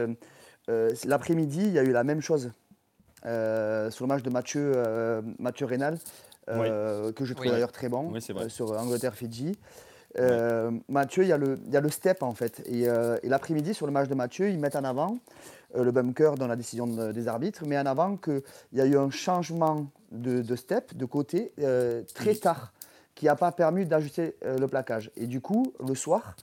l'après-midi, 1.04 1.62
il 1.64 1.72
y 1.72 1.78
a 1.78 1.82
eu 1.82 1.92
la 1.92 2.04
même 2.04 2.20
chose. 2.20 2.52
sur 3.22 3.30
le 3.30 4.06
match 4.06 4.22
de 4.22 4.30
Mathieu, 4.30 4.72
Mathieu 5.38 5.66
Rénal, 5.66 5.98
que 6.46 7.24
je 7.24 7.34
trouve 7.34 7.50
d'ailleurs 7.50 7.72
très 7.72 7.88
bon, 7.88 8.12
sur 8.48 8.72
Angleterre-Fidji. 8.72 9.56
Euh, 10.18 10.70
Mathieu, 10.88 11.24
il 11.24 11.28
y, 11.28 11.32
a 11.32 11.36
le, 11.36 11.58
il 11.66 11.72
y, 11.72 11.76
a 11.76 11.80
le 11.80 11.90
step 11.90 12.22
en 12.22 12.32
fait. 12.32 12.62
Et, 12.66 12.88
euh, 12.88 13.18
l'après-midi, 13.24 13.74
sur 13.74 13.86
le 13.86 13.92
match 13.92 14.08
de 14.08 14.14
Mathieu, 14.14 14.48
ils 14.48 14.58
mettent 14.58 14.76
en 14.76 14.84
avant 14.84 15.18
euh, 15.76 15.84
le 15.84 15.92
bunker 15.92 16.36
dans 16.36 16.46
la 16.46 16.56
décision 16.56 16.86
des 16.86 17.28
arbitres, 17.28 17.64
mais 17.66 17.78
en 17.78 17.86
avant 17.86 18.16
qu'il 18.16 18.42
y 18.72 18.80
a 18.80 18.86
eu 18.86 18.96
un 18.96 19.10
changement 19.10 19.86
de, 20.12 20.56
step, 20.56 20.94
de 20.94 21.04
côté, 21.04 21.52
très 22.14 22.34
tard, 22.34 22.72
qui 23.14 23.26
n'a 23.26 23.36
pas 23.36 23.52
permis 23.52 23.84
d'ajuster 23.84 24.36
le 24.42 24.66
plaquage. 24.66 25.10
Et 25.16 25.26
du 25.26 25.40
coup, 25.40 25.72
le 25.86 25.94
soir, 25.94 26.36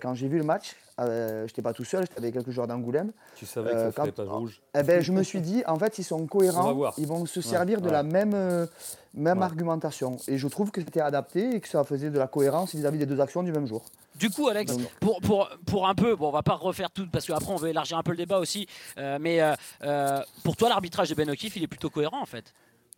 quand 0.00 0.14
j'ai 0.14 0.28
vu 0.28 0.38
le 0.38 0.44
match, 0.44 0.76
je 0.98 1.42
n'étais 1.42 1.62
pas 1.62 1.72
tout 1.72 1.84
seul, 1.84 2.02
j'étais 2.02 2.18
avec 2.18 2.34
quelques 2.34 2.50
joueurs 2.50 2.66
d'Angoulême. 2.66 3.12
Tu 3.36 3.46
savais 3.46 3.72
que 3.72 3.78
ça 3.78 3.92
ferait 3.92 4.12
pas 4.12 4.24
rouge 4.24 4.60
eh 4.78 4.82
ben, 4.82 5.00
Je 5.00 5.12
me 5.12 5.22
suis 5.22 5.40
dit, 5.40 5.62
en 5.66 5.78
fait, 5.78 5.98
ils 5.98 6.04
sont 6.04 6.26
cohérents, 6.28 6.92
ils 6.98 7.06
vont 7.06 7.26
se 7.26 7.40
servir 7.40 7.80
de 7.80 7.90
la 7.90 8.02
même 8.02 8.68
même 9.14 9.42
argumentation. 9.42 10.16
Et 10.28 10.38
je 10.38 10.48
trouve 10.48 10.70
que 10.70 10.80
c'était 10.80 11.00
adapté 11.00 11.56
et 11.56 11.60
que 11.60 11.68
ça 11.68 11.84
faisait 11.84 12.10
de 12.10 12.18
la 12.18 12.26
cohérence 12.26 12.74
vis-à-vis 12.74 12.98
des 12.98 13.06
deux 13.06 13.20
actions 13.20 13.42
du 13.42 13.52
même 13.52 13.66
jour. 13.66 13.84
Du 14.16 14.30
coup, 14.30 14.48
Alex, 14.48 14.76
pour, 15.00 15.20
pour, 15.20 15.48
pour 15.66 15.88
un 15.88 15.94
peu, 15.94 16.16
bon, 16.16 16.28
on 16.28 16.32
va 16.32 16.42
pas 16.42 16.54
refaire 16.54 16.90
tout 16.90 17.08
parce 17.10 17.26
qu'après 17.26 17.52
on 17.52 17.56
veut 17.56 17.70
élargir 17.70 17.98
un 17.98 18.02
peu 18.02 18.12
le 18.12 18.18
débat 18.18 18.38
aussi, 18.38 18.66
euh, 18.98 19.18
mais 19.20 19.40
euh, 19.40 19.54
euh, 19.82 20.20
pour 20.44 20.56
toi, 20.56 20.68
l'arbitrage 20.68 21.08
de 21.08 21.14
Ben 21.14 21.28
O'Keefe, 21.30 21.56
il 21.56 21.62
est 21.62 21.68
plutôt 21.68 21.90
cohérent 21.90 22.20
en 22.20 22.26
fait 22.26 22.52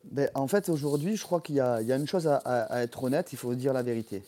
ben, 0.05 0.29
En 0.35 0.49
fait, 0.49 0.69
aujourd'hui, 0.69 1.17
je 1.17 1.23
crois 1.23 1.41
qu'il 1.41 1.55
y, 1.55 1.59
y, 1.59 1.61
a 1.93 1.97
une 1.97 2.07
chose 2.07 2.26
à, 2.26 2.83
être 2.83 3.05
honnête, 3.05 3.33
il 3.33 3.38
faut 3.38 3.55
dire 3.55 3.73
la 3.73 3.83
vérité. 3.83 4.23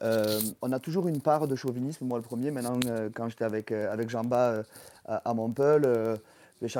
On 0.00 0.72
a 0.72 0.78
toujours 0.78 1.08
une 1.08 1.20
part 1.20 1.48
de 1.48 1.56
chauvinisme, 1.56 2.06
moi 2.06 2.18
le 2.18 2.24
premier. 2.24 2.50
Maintenant, 2.50 2.78
quand 3.14 3.28
j'étais 3.28 3.44
avec, 3.44 3.72
avec 3.72 4.10
Jean-Bas 4.10 4.62
à, 5.06 5.30
à 5.30 5.34
Montpellier, 5.34 6.14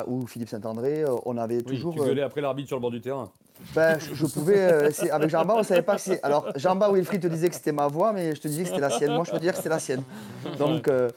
ou 0.06 0.26
Philippe 0.26 0.48
Saint-André, 0.48 1.04
on 1.24 1.36
avait 1.36 1.62
toujours. 1.62 1.94
Tu 1.94 2.00
gueulais 2.00 2.22
après 2.22 2.40
l'arbitre 2.40 2.68
sur 2.68 2.76
le 2.76 2.80
bord 2.80 2.90
du 2.90 3.00
terrain 3.00 3.30
ben, 3.74 3.98
je, 3.98 4.26
pouvais. 4.26 4.60
Euh, 4.60 4.90
avec 5.12 5.30
Jean-Bas, 5.30 5.54
on 5.54 5.58
ne 5.58 5.64
savait 5.64 5.82
pas 5.82 5.98
si. 5.98 6.12
Alors, 6.22 6.46
Jean-Bas 6.56 6.92
Wilfried 6.92 7.22
te 7.22 7.26
disait 7.26 7.48
que 7.48 7.54
c'était 7.54 7.72
ma 7.72 7.86
voix, 7.86 8.12
mais 8.12 8.34
je 8.34 8.40
te 8.40 8.48
disais 8.48 8.64
que 8.64 8.68
c'était 8.68 8.80
la 8.80 8.90
sienne. 8.90 9.14
Moi, 9.14 9.24
je 9.24 9.30
peux 9.30 9.38
dire 9.38 9.52
que 9.52 9.56
c'était 9.56 9.70
la 9.70 9.78
sienne. 9.78 10.02
Donc, 10.58 10.88
euh, 10.88 11.10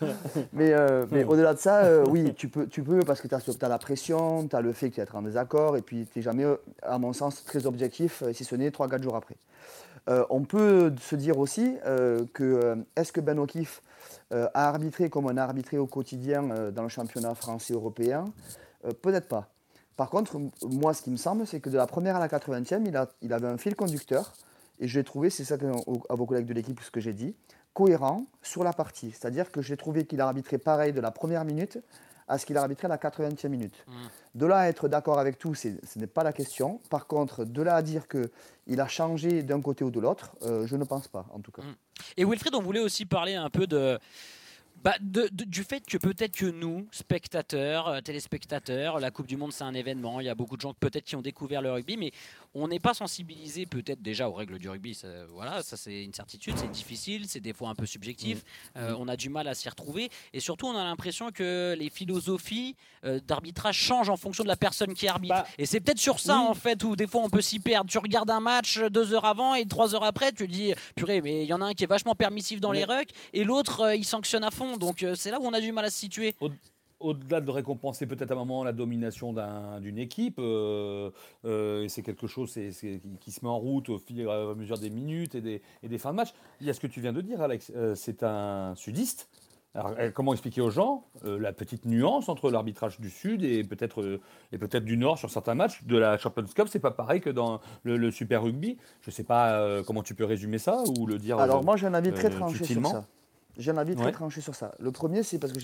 mais, 0.53 0.71
euh, 0.71 1.05
mais 1.11 1.23
au-delà 1.25 1.53
de 1.53 1.59
ça, 1.59 2.03
oui, 2.03 2.33
tu 2.35 2.47
peux, 2.47 2.67
tu 2.67 2.81
peux 2.81 2.99
parce 2.99 3.21
que 3.21 3.27
tu 3.27 3.35
as, 3.35 3.41
as, 3.61 3.67
la 3.67 3.77
pression, 3.77 4.47
tu 4.47 4.55
as 4.55 4.61
le 4.61 4.71
fait 4.71 4.89
que 4.89 4.95
tu 4.95 5.01
es 5.01 5.15
en 5.15 5.21
désaccord, 5.21 5.75
et 5.75 5.81
puis 5.81 6.07
tu 6.11 6.19
n'es 6.19 6.23
jamais, 6.23 6.45
à 6.81 6.97
mon 6.97 7.13
sens, 7.13 7.43
très 7.43 7.65
objectif, 7.65 8.23
si 8.33 8.43
ce 8.43 8.55
n'est 8.55 8.69
3-4 8.69 9.03
jours 9.03 9.15
après. 9.15 9.35
On 10.29 10.43
peut 10.43 10.93
se 10.99 11.15
dire 11.15 11.37
aussi 11.37 11.75
que 12.33 12.83
est-ce 12.95 13.11
que 13.11 13.21
Ben 13.21 13.37
O'Keefe 13.37 13.81
a 14.31 14.67
arbitré 14.67 15.09
comme 15.09 15.25
on 15.25 15.37
a 15.37 15.43
arbitré 15.43 15.77
au 15.77 15.87
quotidien 15.87 16.71
dans 16.71 16.83
le 16.83 16.89
championnat 16.89 17.35
français 17.35 17.73
européen? 17.73 18.25
Peut-être 19.01 19.27
pas. 19.27 19.47
Par 19.95 20.09
contre, 20.09 20.39
moi, 20.63 20.93
ce 20.93 21.01
qui 21.01 21.11
me 21.11 21.17
semble, 21.17 21.45
c'est 21.45 21.59
que 21.59 21.69
de 21.69 21.75
la 21.77 21.85
première 21.85 22.15
à 22.15 22.19
la 22.19 22.29
80e, 22.29 22.85
il, 22.85 22.97
il 23.21 23.33
avait 23.33 23.47
un 23.47 23.57
fil 23.57 23.75
conducteur, 23.75 24.33
et 24.79 24.87
je 24.87 24.97
l'ai 24.97 25.03
trouvé, 25.03 25.29
c'est 25.29 25.43
ça 25.43 25.55
à 26.09 26.15
vos 26.15 26.25
collègues 26.25 26.45
de 26.45 26.53
l'équipe, 26.53 26.79
ce 26.81 26.89
que 26.89 27.01
j'ai 27.01 27.11
dit, 27.11 27.35
cohérent 27.73 28.25
sur 28.41 28.63
la 28.63 28.71
partie. 28.71 29.11
C'est-à-dire 29.11 29.51
que 29.51 29.61
j'ai 29.61 29.75
trouvé 29.75 30.05
qu'il 30.05 30.21
a 30.21 30.27
arbitré 30.27 30.57
pareil 30.57 30.93
de 30.93 31.01
la 31.01 31.11
première 31.11 31.43
minute 31.43 31.79
à 32.29 32.37
ce 32.37 32.45
qu'il 32.45 32.55
a 32.57 32.61
arbitré 32.61 32.85
à 32.85 32.89
la 32.89 32.97
80e 32.97 33.49
minute. 33.49 33.73
Mm. 33.87 33.91
De 34.35 34.45
là 34.45 34.59
à 34.59 34.67
être 34.67 34.87
d'accord 34.87 35.19
avec 35.19 35.37
tout, 35.37 35.55
ce 35.55 35.69
n'est 35.97 36.07
pas 36.07 36.23
la 36.23 36.31
question. 36.31 36.79
Par 36.89 37.07
contre, 37.07 37.43
de 37.43 37.61
là 37.61 37.75
à 37.75 37.81
dire 37.81 38.07
qu'il 38.07 38.79
a 38.79 38.87
changé 38.87 39.43
d'un 39.43 39.61
côté 39.61 39.83
ou 39.83 39.91
de 39.91 39.99
l'autre, 39.99 40.31
euh, 40.43 40.65
je 40.67 40.77
ne 40.77 40.83
pense 40.83 41.07
pas, 41.07 41.25
en 41.33 41.39
tout 41.39 41.51
cas. 41.51 41.63
Mm. 41.63 41.75
Et 42.17 42.25
Wilfried, 42.25 42.55
on 42.55 42.61
voulait 42.61 42.79
aussi 42.79 43.05
parler 43.05 43.35
un 43.35 43.49
peu 43.49 43.67
de 43.67 43.99
bah, 44.83 44.95
du 45.01 45.63
fait 45.65 45.85
que 45.85 45.97
peut-être 45.97 46.37
que 46.37 46.45
nous, 46.45 46.87
spectateurs, 46.91 47.89
euh, 47.89 47.99
téléspectateurs, 47.99 48.99
la 48.99 49.11
Coupe 49.11 49.27
du 49.27 49.35
Monde 49.35 49.51
c'est 49.51 49.65
un 49.65 49.73
événement, 49.73 50.21
il 50.21 50.27
y 50.27 50.29
a 50.29 50.35
beaucoup 50.35 50.55
de 50.55 50.61
gens 50.61 50.73
peut-être 50.73 51.03
qui 51.03 51.17
ont 51.17 51.21
découvert 51.21 51.61
le 51.61 51.69
rugby, 51.69 51.97
mais 51.97 52.11
on 52.53 52.67
n'est 52.67 52.79
pas 52.79 52.93
sensibilisé 52.93 53.65
peut-être 53.65 54.01
déjà 54.01 54.29
aux 54.29 54.33
règles 54.33 54.57
du 54.57 54.69
rugby. 54.69 54.95
Ça, 54.95 55.07
voilà, 55.27 55.61
ça 55.61 55.77
c'est 55.77 56.03
une 56.03 56.13
certitude, 56.13 56.55
c'est 56.57 56.71
difficile, 56.71 57.27
c'est 57.27 57.39
des 57.39 57.53
fois 57.53 57.69
un 57.69 57.75
peu 57.75 57.85
subjectif, 57.85 58.39
mm. 58.39 58.79
euh, 58.79 58.95
on 58.97 59.07
a 59.07 59.15
du 59.15 59.29
mal 59.29 59.47
à 59.47 59.53
s'y 59.53 59.69
retrouver, 59.69 60.09
et 60.33 60.39
surtout 60.39 60.67
on 60.67 60.75
a 60.75 60.83
l'impression 60.83 61.31
que 61.31 61.75
les 61.77 61.89
philosophies 61.89 62.75
euh, 63.05 63.19
d'arbitrage 63.19 63.77
changent 63.77 64.09
en 64.09 64.17
fonction 64.17 64.43
de 64.43 64.49
la 64.49 64.57
personne 64.57 64.93
qui 64.93 65.07
arbitre. 65.07 65.35
Bah, 65.35 65.47
et 65.57 65.65
c'est 65.65 65.79
peut-être 65.79 65.99
sur 65.99 66.19
ça 66.19 66.37
en 66.39 66.53
fait 66.53 66.83
où 66.83 66.95
des 66.95 67.07
fois 67.07 67.21
on 67.21 67.29
peut 67.29 67.41
s'y 67.41 67.59
perdre. 67.59 67.89
Tu 67.89 67.97
regardes 67.97 68.29
un 68.29 68.39
match 68.39 68.79
deux 68.79 69.13
heures 69.13 69.25
avant 69.25 69.55
et 69.55 69.65
trois 69.65 69.95
heures 69.95 70.03
après, 70.03 70.31
tu 70.31 70.47
dis 70.47 70.73
purée, 70.95 71.21
mais 71.21 71.43
il 71.43 71.47
y 71.47 71.53
en 71.53 71.61
a 71.61 71.65
un 71.65 71.73
qui 71.73 71.83
est 71.83 71.87
vachement 71.87 72.15
permissif 72.15 72.59
dans 72.59 72.71
les 72.71 72.83
rucks 72.83 73.11
et 73.33 73.43
l'autre 73.43 73.93
il 73.95 74.05
sanctionne 74.05 74.43
à 74.43 74.51
fond. 74.51 74.77
Donc 74.77 75.03
euh, 75.03 75.15
c'est 75.15 75.31
là 75.31 75.39
où 75.39 75.45
on 75.45 75.53
a 75.53 75.61
du 75.61 75.71
mal 75.71 75.85
à 75.85 75.89
se 75.89 75.99
situer. 75.99 76.35
Au-delà 76.99 77.39
de 77.39 77.49
récompenser 77.49 78.05
peut-être 78.07 78.31
à 78.31 78.33
un 78.33 78.37
moment 78.37 78.63
la 78.63 78.73
domination 78.73 79.33
d'une 79.79 79.97
équipe, 79.97 80.37
euh, 80.39 81.11
euh, 81.45 81.87
c'est 81.87 82.01
quelque 82.01 82.27
chose 82.27 82.53
qui, 82.53 83.31
se 83.31 83.39
met 83.41 83.49
en 83.49 83.57
route 83.57 83.87
au 83.89 84.01
et 84.15 84.29
à 84.29 84.53
mesure 84.53 84.77
des 84.77 84.89
minutes 84.89 85.35
et 85.35 85.41
des, 85.41 85.61
et 85.81 85.87
des 85.87 85.97
fins 85.97 86.11
de 86.11 86.17
match. 86.17 86.33
Il 86.59 86.67
y 86.67 86.69
a 86.69 86.73
ce 86.73 86.79
que 86.81 86.87
tu 86.87 86.99
viens 86.99 87.13
de 87.13 87.21
dire, 87.21 87.41
Alex. 87.41 87.71
c'est 87.95 88.23
un 88.23 88.73
sudiste. 88.75 89.29
Alors, 89.75 89.93
comment 90.13 90.33
expliquer 90.33 90.61
aux 90.61 90.71
gens 90.71 91.05
la 91.23 91.53
petite 91.53 91.85
nuance 91.85 92.27
entre 92.27 92.49
l'arbitrage 92.51 92.99
du 92.99 93.09
Sud 93.09 93.43
et 93.43 93.63
peut-être 93.63 94.19
et 94.51 94.57
peut-être 94.57 94.83
du 94.83 94.97
Nord 94.97 95.19
sur 95.19 95.29
certains 95.29 95.55
matchs 95.55 95.83
de 95.83 95.97
la 95.97 96.17
Champions 96.17 96.43
Cup? 96.53 96.67
C'est 96.69 96.79
pas 96.79 96.91
pareil 96.91 97.21
que 97.21 97.29
dans 97.29 97.61
le, 97.83 98.11
Super 98.11 98.43
Rugby. 98.43 98.77
Je 99.01 99.09
ne 99.09 99.13
sais 99.13 99.23
pas 99.23 99.83
comment 99.83 100.03
tu 100.03 100.15
peux 100.15 100.25
résumer 100.25 100.57
ça 100.57 100.83
ou 100.97 101.05
le 101.05 101.17
dire. 101.17 101.39
Alors 101.39 101.63
moi 101.63 101.77
j'ai 101.77 101.87
un 101.87 101.93
avis 101.93 102.11
très 102.11 102.29
tranché 102.29 102.65
sur 102.65 102.85
ça. 102.85 103.05
J'ai 103.59 103.71
un 103.71 103.77
avis 103.77 103.95
très 103.95 104.13
tranché 104.13 104.39
sur 104.39 104.55
ça. 104.55 104.73
Le 104.79 104.91
premier, 104.91 105.21
c'est 105.21 105.37
parce 105.37 105.51
que 105.51 105.59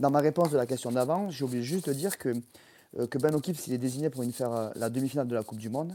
dans 0.00 0.10
ma 0.10 0.20
réponse 0.20 0.50
de 0.50 0.56
la 0.56 0.66
question 0.66 0.90
d'avant, 0.90 1.30
j'ai 1.30 1.44
oublié 1.44 1.62
juste 1.62 1.86
de 1.88 1.92
dire 1.92 2.16
que, 2.16 2.34
euh, 2.98 3.06
que 3.06 3.18
Ben 3.18 3.34
O'Keefe, 3.34 3.60
s'il 3.60 3.74
est 3.74 3.78
désigné 3.78 4.08
pour 4.08 4.22
une 4.22 4.32
faire 4.32 4.52
euh, 4.52 4.70
la 4.74 4.88
demi-finale 4.88 5.28
de 5.28 5.34
la 5.34 5.42
Coupe 5.42 5.58
du 5.58 5.68
Monde, 5.68 5.94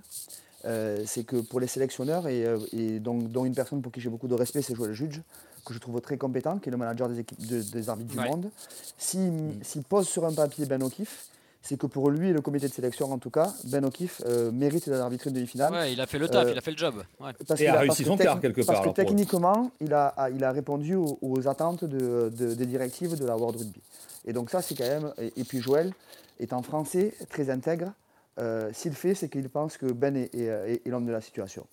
euh, 0.65 1.01
c'est 1.07 1.23
que 1.23 1.37
pour 1.37 1.59
les 1.59 1.65
sélectionneurs, 1.65 2.27
et, 2.27 2.99
donc, 2.99 3.31
dont 3.31 3.43
une 3.43 3.55
personne 3.55 3.81
pour 3.81 3.91
qui 3.91 3.99
j'ai 3.99 4.09
beaucoup 4.09 4.27
de 4.27 4.35
respect, 4.35 4.61
c'est 4.61 4.75
Joël 4.75 4.93
Judge, 4.93 5.19
que 5.65 5.73
je 5.73 5.79
trouve 5.79 5.99
très 5.99 6.17
compétent, 6.17 6.59
qui 6.59 6.69
est 6.69 6.71
le 6.71 6.77
manager 6.77 7.09
des, 7.09 7.19
équipes, 7.19 7.43
des 7.43 7.89
arbitres 7.89 8.11
du 8.11 8.19
monde, 8.19 8.49
s'il 8.97 9.83
pose 9.89 10.07
sur 10.07 10.25
un 10.25 10.33
papier 10.33 10.67
Ben 10.67 10.83
O'Keefe, 10.83 11.31
c'est 11.61 11.77
que 11.77 11.85
pour 11.85 12.09
lui 12.09 12.29
et 12.29 12.33
le 12.33 12.41
comité 12.41 12.67
de 12.67 12.73
sélection 12.73 13.11
en 13.11 13.17
tout 13.19 13.29
cas, 13.29 13.53
Ben 13.65 13.85
O'Keefe 13.85 14.21
euh, 14.25 14.51
mérite 14.51 14.89
d'arbitrer 14.89 15.29
une 15.29 15.35
demi-finale. 15.35 15.71
Ouais, 15.71 15.93
il 15.93 16.01
a 16.01 16.07
fait 16.07 16.17
le 16.17 16.27
taf, 16.27 16.47
euh, 16.47 16.51
il 16.51 16.57
a 16.57 16.61
fait 16.61 16.71
le 16.71 16.77
job. 16.77 17.03
Parce 17.47 17.61
et 17.61 17.67
a, 17.67 17.79
réussi 17.79 18.03
son 18.03 18.17
quart 18.17 18.39
quelque 18.39 18.61
part. 18.61 18.81
Parce 18.81 18.87
que 18.87 18.93
techniquement, 18.93 19.71
il 19.79 19.93
a, 19.93 20.29
il 20.33 20.43
a 20.43 20.51
répondu 20.51 20.95
aux, 20.95 21.47
attentes 21.47 21.85
de, 21.85 22.29
des 22.29 22.65
directives 22.65 23.15
de 23.15 23.25
la 23.25 23.37
World 23.37 23.59
Rugby. 23.59 23.81
Et 24.25 24.33
donc 24.33 24.49
ça, 24.49 24.61
c'est 24.61 24.75
quand 24.75 24.87
même... 24.87 25.13
Et, 25.17 25.43
puis 25.43 25.61
Joël, 25.61 25.91
étant 26.39 26.61
français, 26.61 27.13
très 27.29 27.49
intègre, 27.49 27.91
euh, 28.39 28.71
s'il 28.73 28.93
fait, 28.93 29.13
c'est 29.13 29.29
qu'il 29.29 29.47
pense 29.49 29.77
que 29.77 29.87
Ben 29.87 30.15
est, 30.15 30.81
l'homme 30.87 31.05
de 31.05 31.11
la 31.11 31.21
situation. 31.21 31.65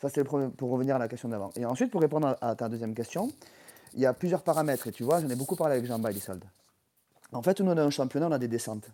Ça, 0.00 0.08
c'est 0.08 0.20
le 0.20 0.24
premier, 0.24 0.48
pour 0.48 0.70
revenir 0.70 0.96
à 0.96 0.98
la 0.98 1.08
question 1.08 1.28
d'avant. 1.28 1.50
Et 1.56 1.64
ensuite, 1.64 1.90
pour 1.90 2.00
répondre 2.00 2.36
à, 2.40 2.54
ta 2.54 2.68
deuxième 2.68 2.94
question, 2.94 3.32
il 3.94 4.00
y 4.00 4.06
a 4.06 4.12
plusieurs 4.12 4.42
paramètres. 4.42 4.86
Et 4.86 4.92
tu 4.92 5.04
vois, 5.04 5.20
j'en 5.20 5.28
ai 5.28 5.36
beaucoup 5.36 5.56
parlé 5.56 5.74
avec 5.74 5.86
Jean 5.86 5.98
Bailisold. 5.98 6.44
En 7.32 7.42
fait, 7.42 7.60
nous, 7.60 7.70
on 7.70 7.76
a 7.76 7.82
un 7.82 7.90
championnat, 7.90 8.28
on 8.28 8.32
a 8.32 8.38
des 8.38 8.48
descentes. 8.48 8.88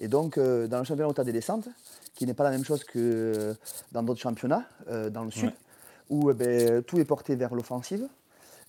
Et 0.00 0.08
donc, 0.08 0.38
euh, 0.38 0.66
dans 0.66 0.78
le 0.78 0.84
championnat, 0.84 1.12
on 1.14 1.20
a 1.20 1.24
des 1.24 1.32
descentes, 1.32 1.68
qui 2.14 2.26
n'est 2.26 2.34
pas 2.34 2.44
la 2.44 2.50
même 2.50 2.64
chose 2.64 2.82
que 2.84 2.98
euh, 2.98 3.54
dans 3.92 4.02
d'autres 4.02 4.20
championnats, 4.20 4.64
euh, 4.88 5.10
dans 5.10 5.24
le 5.24 5.30
sud, 5.30 5.52
où 6.08 6.32
ben, 6.32 6.82
tout 6.82 6.98
est 6.98 7.04
porté 7.04 7.36
vers 7.36 7.54
l'offensive. 7.54 8.08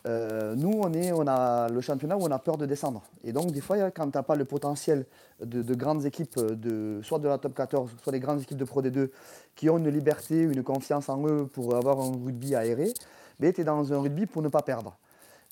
nous, 0.05 0.81
on, 0.83 0.93
est, 0.93 1.13
on 1.13 1.25
a 1.27 1.69
le 1.69 1.81
championnat 1.81 2.17
où 2.17 2.23
on 2.23 2.31
a 2.31 2.39
peur 2.39 2.57
de 2.57 2.65
descendre. 2.65 3.01
Et 3.23 3.31
donc, 3.31 3.51
des 3.51 3.61
fois, 3.61 3.91
quand 3.91 4.11
tu 4.11 4.17
n'as 4.17 4.23
pas 4.23 4.35
le 4.35 4.45
potentiel 4.45 5.05
de, 5.39 5.73
grandes 5.73 6.05
équipes, 6.05 6.37
de, 6.37 6.99
soit 7.01 7.19
de 7.19 7.29
la 7.29 7.37
top 7.37 7.55
14, 7.55 7.89
soit 8.03 8.11
des 8.11 8.19
grandes 8.19 8.41
équipes 8.41 8.57
de 8.57 8.65
Pro 8.65 8.81
D2, 8.81 9.09
qui 9.55 9.69
ont 9.69 9.77
une 9.77 9.89
liberté, 9.89 10.41
une 10.41 10.63
confiance 10.63 11.07
en 11.07 11.25
eux 11.25 11.47
pour 11.47 11.75
avoir 11.75 11.99
un 11.99 12.11
rugby 12.11 12.55
aéré, 12.55 12.93
ben, 13.39 13.53
tu 13.53 13.61
es 13.61 13.63
dans 13.63 13.93
un 13.93 14.01
rugby 14.01 14.25
pour 14.25 14.41
ne 14.41 14.49
pas 14.49 14.61
perdre. 14.61 14.97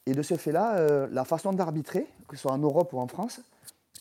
Et 0.06 0.13
de 0.13 0.21
ce 0.21 0.36
fait-là, 0.36 1.08
la 1.08 1.23
façon 1.23 1.54
d'arbitrer, 1.54 2.06
que 2.27 2.36
ce 2.36 2.41
soit 2.41 2.51
en 2.51 2.58
Europe 2.58 2.91
ou 2.93 2.99
en 2.99 3.08
France, 3.08 3.41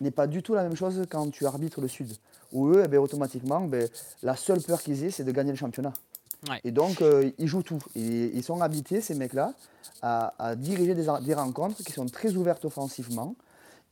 n'est 0.00 0.10
pas 0.10 0.26
du 0.26 0.42
tout 0.42 0.54
la 0.54 0.62
même 0.62 0.76
chose 0.76 1.04
quand 1.10 1.30
tu 1.30 1.46
arbitres 1.46 1.80
le 1.80 1.88
Sud. 1.88 2.12
Où 2.52 2.68
eux, 2.68 2.82
eh 2.84 2.88
ben, 2.88 2.98
automatiquement, 2.98 3.60
ben, 3.60 3.88
la 4.22 4.36
seule 4.36 4.62
peur 4.62 4.82
qu'ils 4.82 5.04
aient, 5.04 5.10
c'est 5.10 5.24
de 5.24 5.32
gagner 5.32 5.50
le 5.50 5.56
championnat. 5.56 5.92
Et 6.64 6.70
donc, 6.70 7.02
euh, 7.02 7.30
ils 7.38 7.48
jouent 7.48 7.62
tout. 7.62 7.80
Et 7.96 8.30
ils 8.34 8.42
sont 8.42 8.60
habités, 8.60 9.00
ces 9.00 9.14
mecs-là, 9.14 9.52
à, 10.02 10.54
diriger 10.56 10.94
des, 10.94 11.34
rencontres 11.34 11.82
qui 11.82 11.92
sont 11.92 12.06
très 12.06 12.36
ouvertes 12.36 12.64
offensivement 12.64 13.34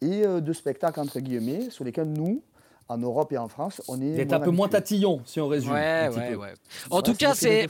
et 0.00 0.24
euh, 0.24 0.40
de 0.40 0.52
spectacles, 0.52 1.00
entre 1.00 1.18
guillemets, 1.18 1.70
sur 1.70 1.84
lesquels 1.84 2.12
nous, 2.12 2.42
en 2.88 2.98
Europe 2.98 3.32
et 3.32 3.38
en 3.38 3.48
France, 3.48 3.82
on 3.88 4.00
est. 4.00 4.16
est 4.16 4.32
un 4.32 4.38
peu 4.38 4.50
moins 4.50 4.68
tatillon, 4.68 5.20
si 5.24 5.40
on 5.40 5.48
résume. 5.48 5.72
Ouais, 5.72 6.08
ouais, 6.14 6.34
ouais. 6.36 6.54
En 6.90 7.02
tout 7.02 7.14
cas, 7.14 7.34
c'est. 7.34 7.66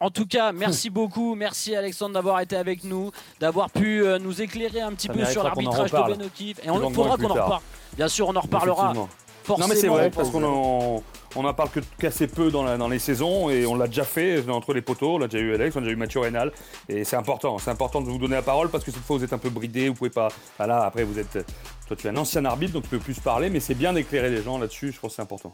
En 0.00 0.10
tout 0.10 0.26
cas, 0.26 0.52
merci 0.52 0.90
beaucoup. 0.90 1.34
Merci 1.34 1.74
Alexandre 1.74 2.14
d'avoir 2.14 2.40
été 2.40 2.56
avec 2.56 2.84
nous, 2.84 3.10
d'avoir 3.40 3.70
pu 3.70 4.04
euh, 4.04 4.18
nous 4.18 4.40
éclairer 4.40 4.80
un 4.80 4.92
petit 4.92 5.08
peu 5.08 5.24
sur 5.24 5.42
l'arbitrage 5.42 5.90
de 5.90 5.96
Ben 5.96 6.22
O'Keefe. 6.22 6.64
Et 6.64 6.70
on 6.70 6.90
faudra 6.90 7.16
qu'on 7.16 7.30
en 7.30 7.34
reparle. 7.34 7.62
Bien 7.96 8.08
sûr, 8.08 8.28
on 8.28 8.36
en 8.36 8.40
reparlera. 8.40 8.92
Non 8.94 9.66
mais 9.68 9.74
c'est 9.74 9.88
vrai, 9.88 10.10
parce 10.10 10.30
qu'on 10.30 10.44
en, 10.44 11.02
on 11.38 11.54
parle 11.54 11.70
que 11.70 11.80
qu'assez 11.98 12.26
peu 12.26 12.50
dans, 12.50 12.76
dans, 12.76 12.88
les 12.88 12.98
saisons 12.98 13.50
et 13.50 13.66
on 13.66 13.74
l'a 13.74 13.86
déjà 13.86 14.04
fait 14.04 14.48
entre 14.48 14.74
les 14.74 14.82
poteaux, 14.82 15.14
on 15.14 15.18
l'a 15.18 15.28
déjà 15.28 15.42
eu 15.42 15.54
Alex, 15.54 15.76
on 15.76 15.78
a 15.78 15.82
déjà 15.82 15.92
eu 15.92 15.96
Mathieu 15.96 16.20
Rénal 16.20 16.52
et 16.88 17.04
c'est 17.04 17.16
important, 17.16 17.58
c'est 17.58 17.70
important 17.70 18.00
de 18.00 18.08
vous 18.08 18.18
donner 18.18 18.34
la 18.34 18.42
parole 18.42 18.70
parce 18.70 18.84
que 18.84 18.90
cette 18.90 19.02
fois 19.02 19.16
vous 19.16 19.24
êtes 19.24 19.32
un 19.32 19.38
peu 19.38 19.50
bridé, 19.50 19.88
vous 19.88 19.94
pouvez 19.94 20.10
pas, 20.10 20.28
voilà, 20.56 20.84
après 20.84 21.04
vous 21.04 21.18
êtes, 21.18 21.38
toi 21.86 21.96
tu 21.96 22.06
es 22.06 22.10
un 22.10 22.16
ancien 22.16 22.44
arbitre 22.44 22.72
donc 22.72 22.84
tu 22.84 22.90
peux 22.90 22.98
plus 22.98 23.18
parler 23.20 23.50
mais 23.50 23.60
c'est 23.60 23.74
bien 23.74 23.92
d'éclairer 23.92 24.30
les 24.30 24.42
gens 24.42 24.58
là-dessus, 24.58 24.92
je 24.92 25.00
pense 25.00 25.12
que 25.12 25.16
c'est 25.16 25.22
important. 25.22 25.52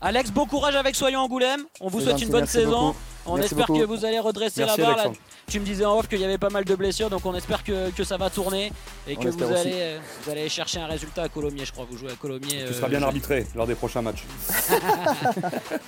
Alex, 0.00 0.30
bon 0.30 0.46
courage 0.46 0.76
avec 0.76 0.94
Soyons 0.94 1.20
Angoulême, 1.20 1.64
on 1.80 1.88
vous 1.88 2.00
souhaite 2.00 2.22
une 2.22 2.30
bonne 2.30 2.46
saison, 2.46 2.94
on 3.26 3.38
espère 3.38 3.66
que 3.66 3.84
vous 3.84 4.04
allez 4.04 4.18
redresser 4.18 4.64
la 4.64 4.76
barre. 4.76 5.12
Tu 5.46 5.60
me 5.60 5.64
disais 5.64 5.84
en 5.84 5.98
off 5.98 6.08
qu'il 6.08 6.20
y 6.20 6.24
avait 6.24 6.38
pas 6.38 6.48
mal 6.48 6.64
de 6.64 6.74
blessures, 6.74 7.10
donc 7.10 7.26
on 7.26 7.34
espère 7.34 7.62
que, 7.62 8.04
ça 8.04 8.16
va 8.16 8.30
tourner 8.30 8.72
et 9.06 9.16
que 9.16 9.28
vous 9.28 9.42
allez, 9.42 9.72
euh, 9.74 9.98
vous 10.22 10.30
allez 10.30 10.48
chercher 10.48 10.78
un 10.78 10.86
résultat 10.86 11.22
à 11.22 11.28
Colomiers, 11.28 11.64
je 11.64 11.72
crois. 11.72 11.86
Vous 11.90 11.96
jouez 11.96 12.12
à 12.12 12.16
Colomiers. 12.16 12.64
Tu 12.66 12.74
seras 12.74 12.88
bien 12.88 13.02
euh, 13.02 13.06
arbitré 13.06 13.46
lors 13.54 13.66
des 13.66 13.74
prochains 13.74 14.02
matchs. 14.02 14.24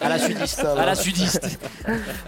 à 0.00 0.08
la 0.08 0.18
sudiste. 0.18 0.64
à 0.64 0.86
la 0.86 0.94
sudiste. 0.94 1.58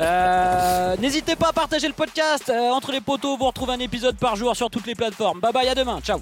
Euh, 0.00 0.96
n'hésitez 0.98 1.36
pas 1.36 1.48
à 1.48 1.52
partager 1.52 1.88
le 1.88 1.94
podcast. 1.94 2.50
entre 2.50 2.92
les 2.92 3.00
poteaux, 3.00 3.36
vous 3.36 3.46
retrouvez 3.46 3.74
un 3.74 3.80
épisode 3.80 4.16
par 4.16 4.36
jour 4.36 4.54
sur 4.56 4.70
toutes 4.70 4.86
les 4.86 4.94
plateformes. 4.94 5.40
Bye 5.40 5.52
bye, 5.52 5.68
à 5.68 5.74
demain. 5.74 6.00
Ciao. 6.02 6.20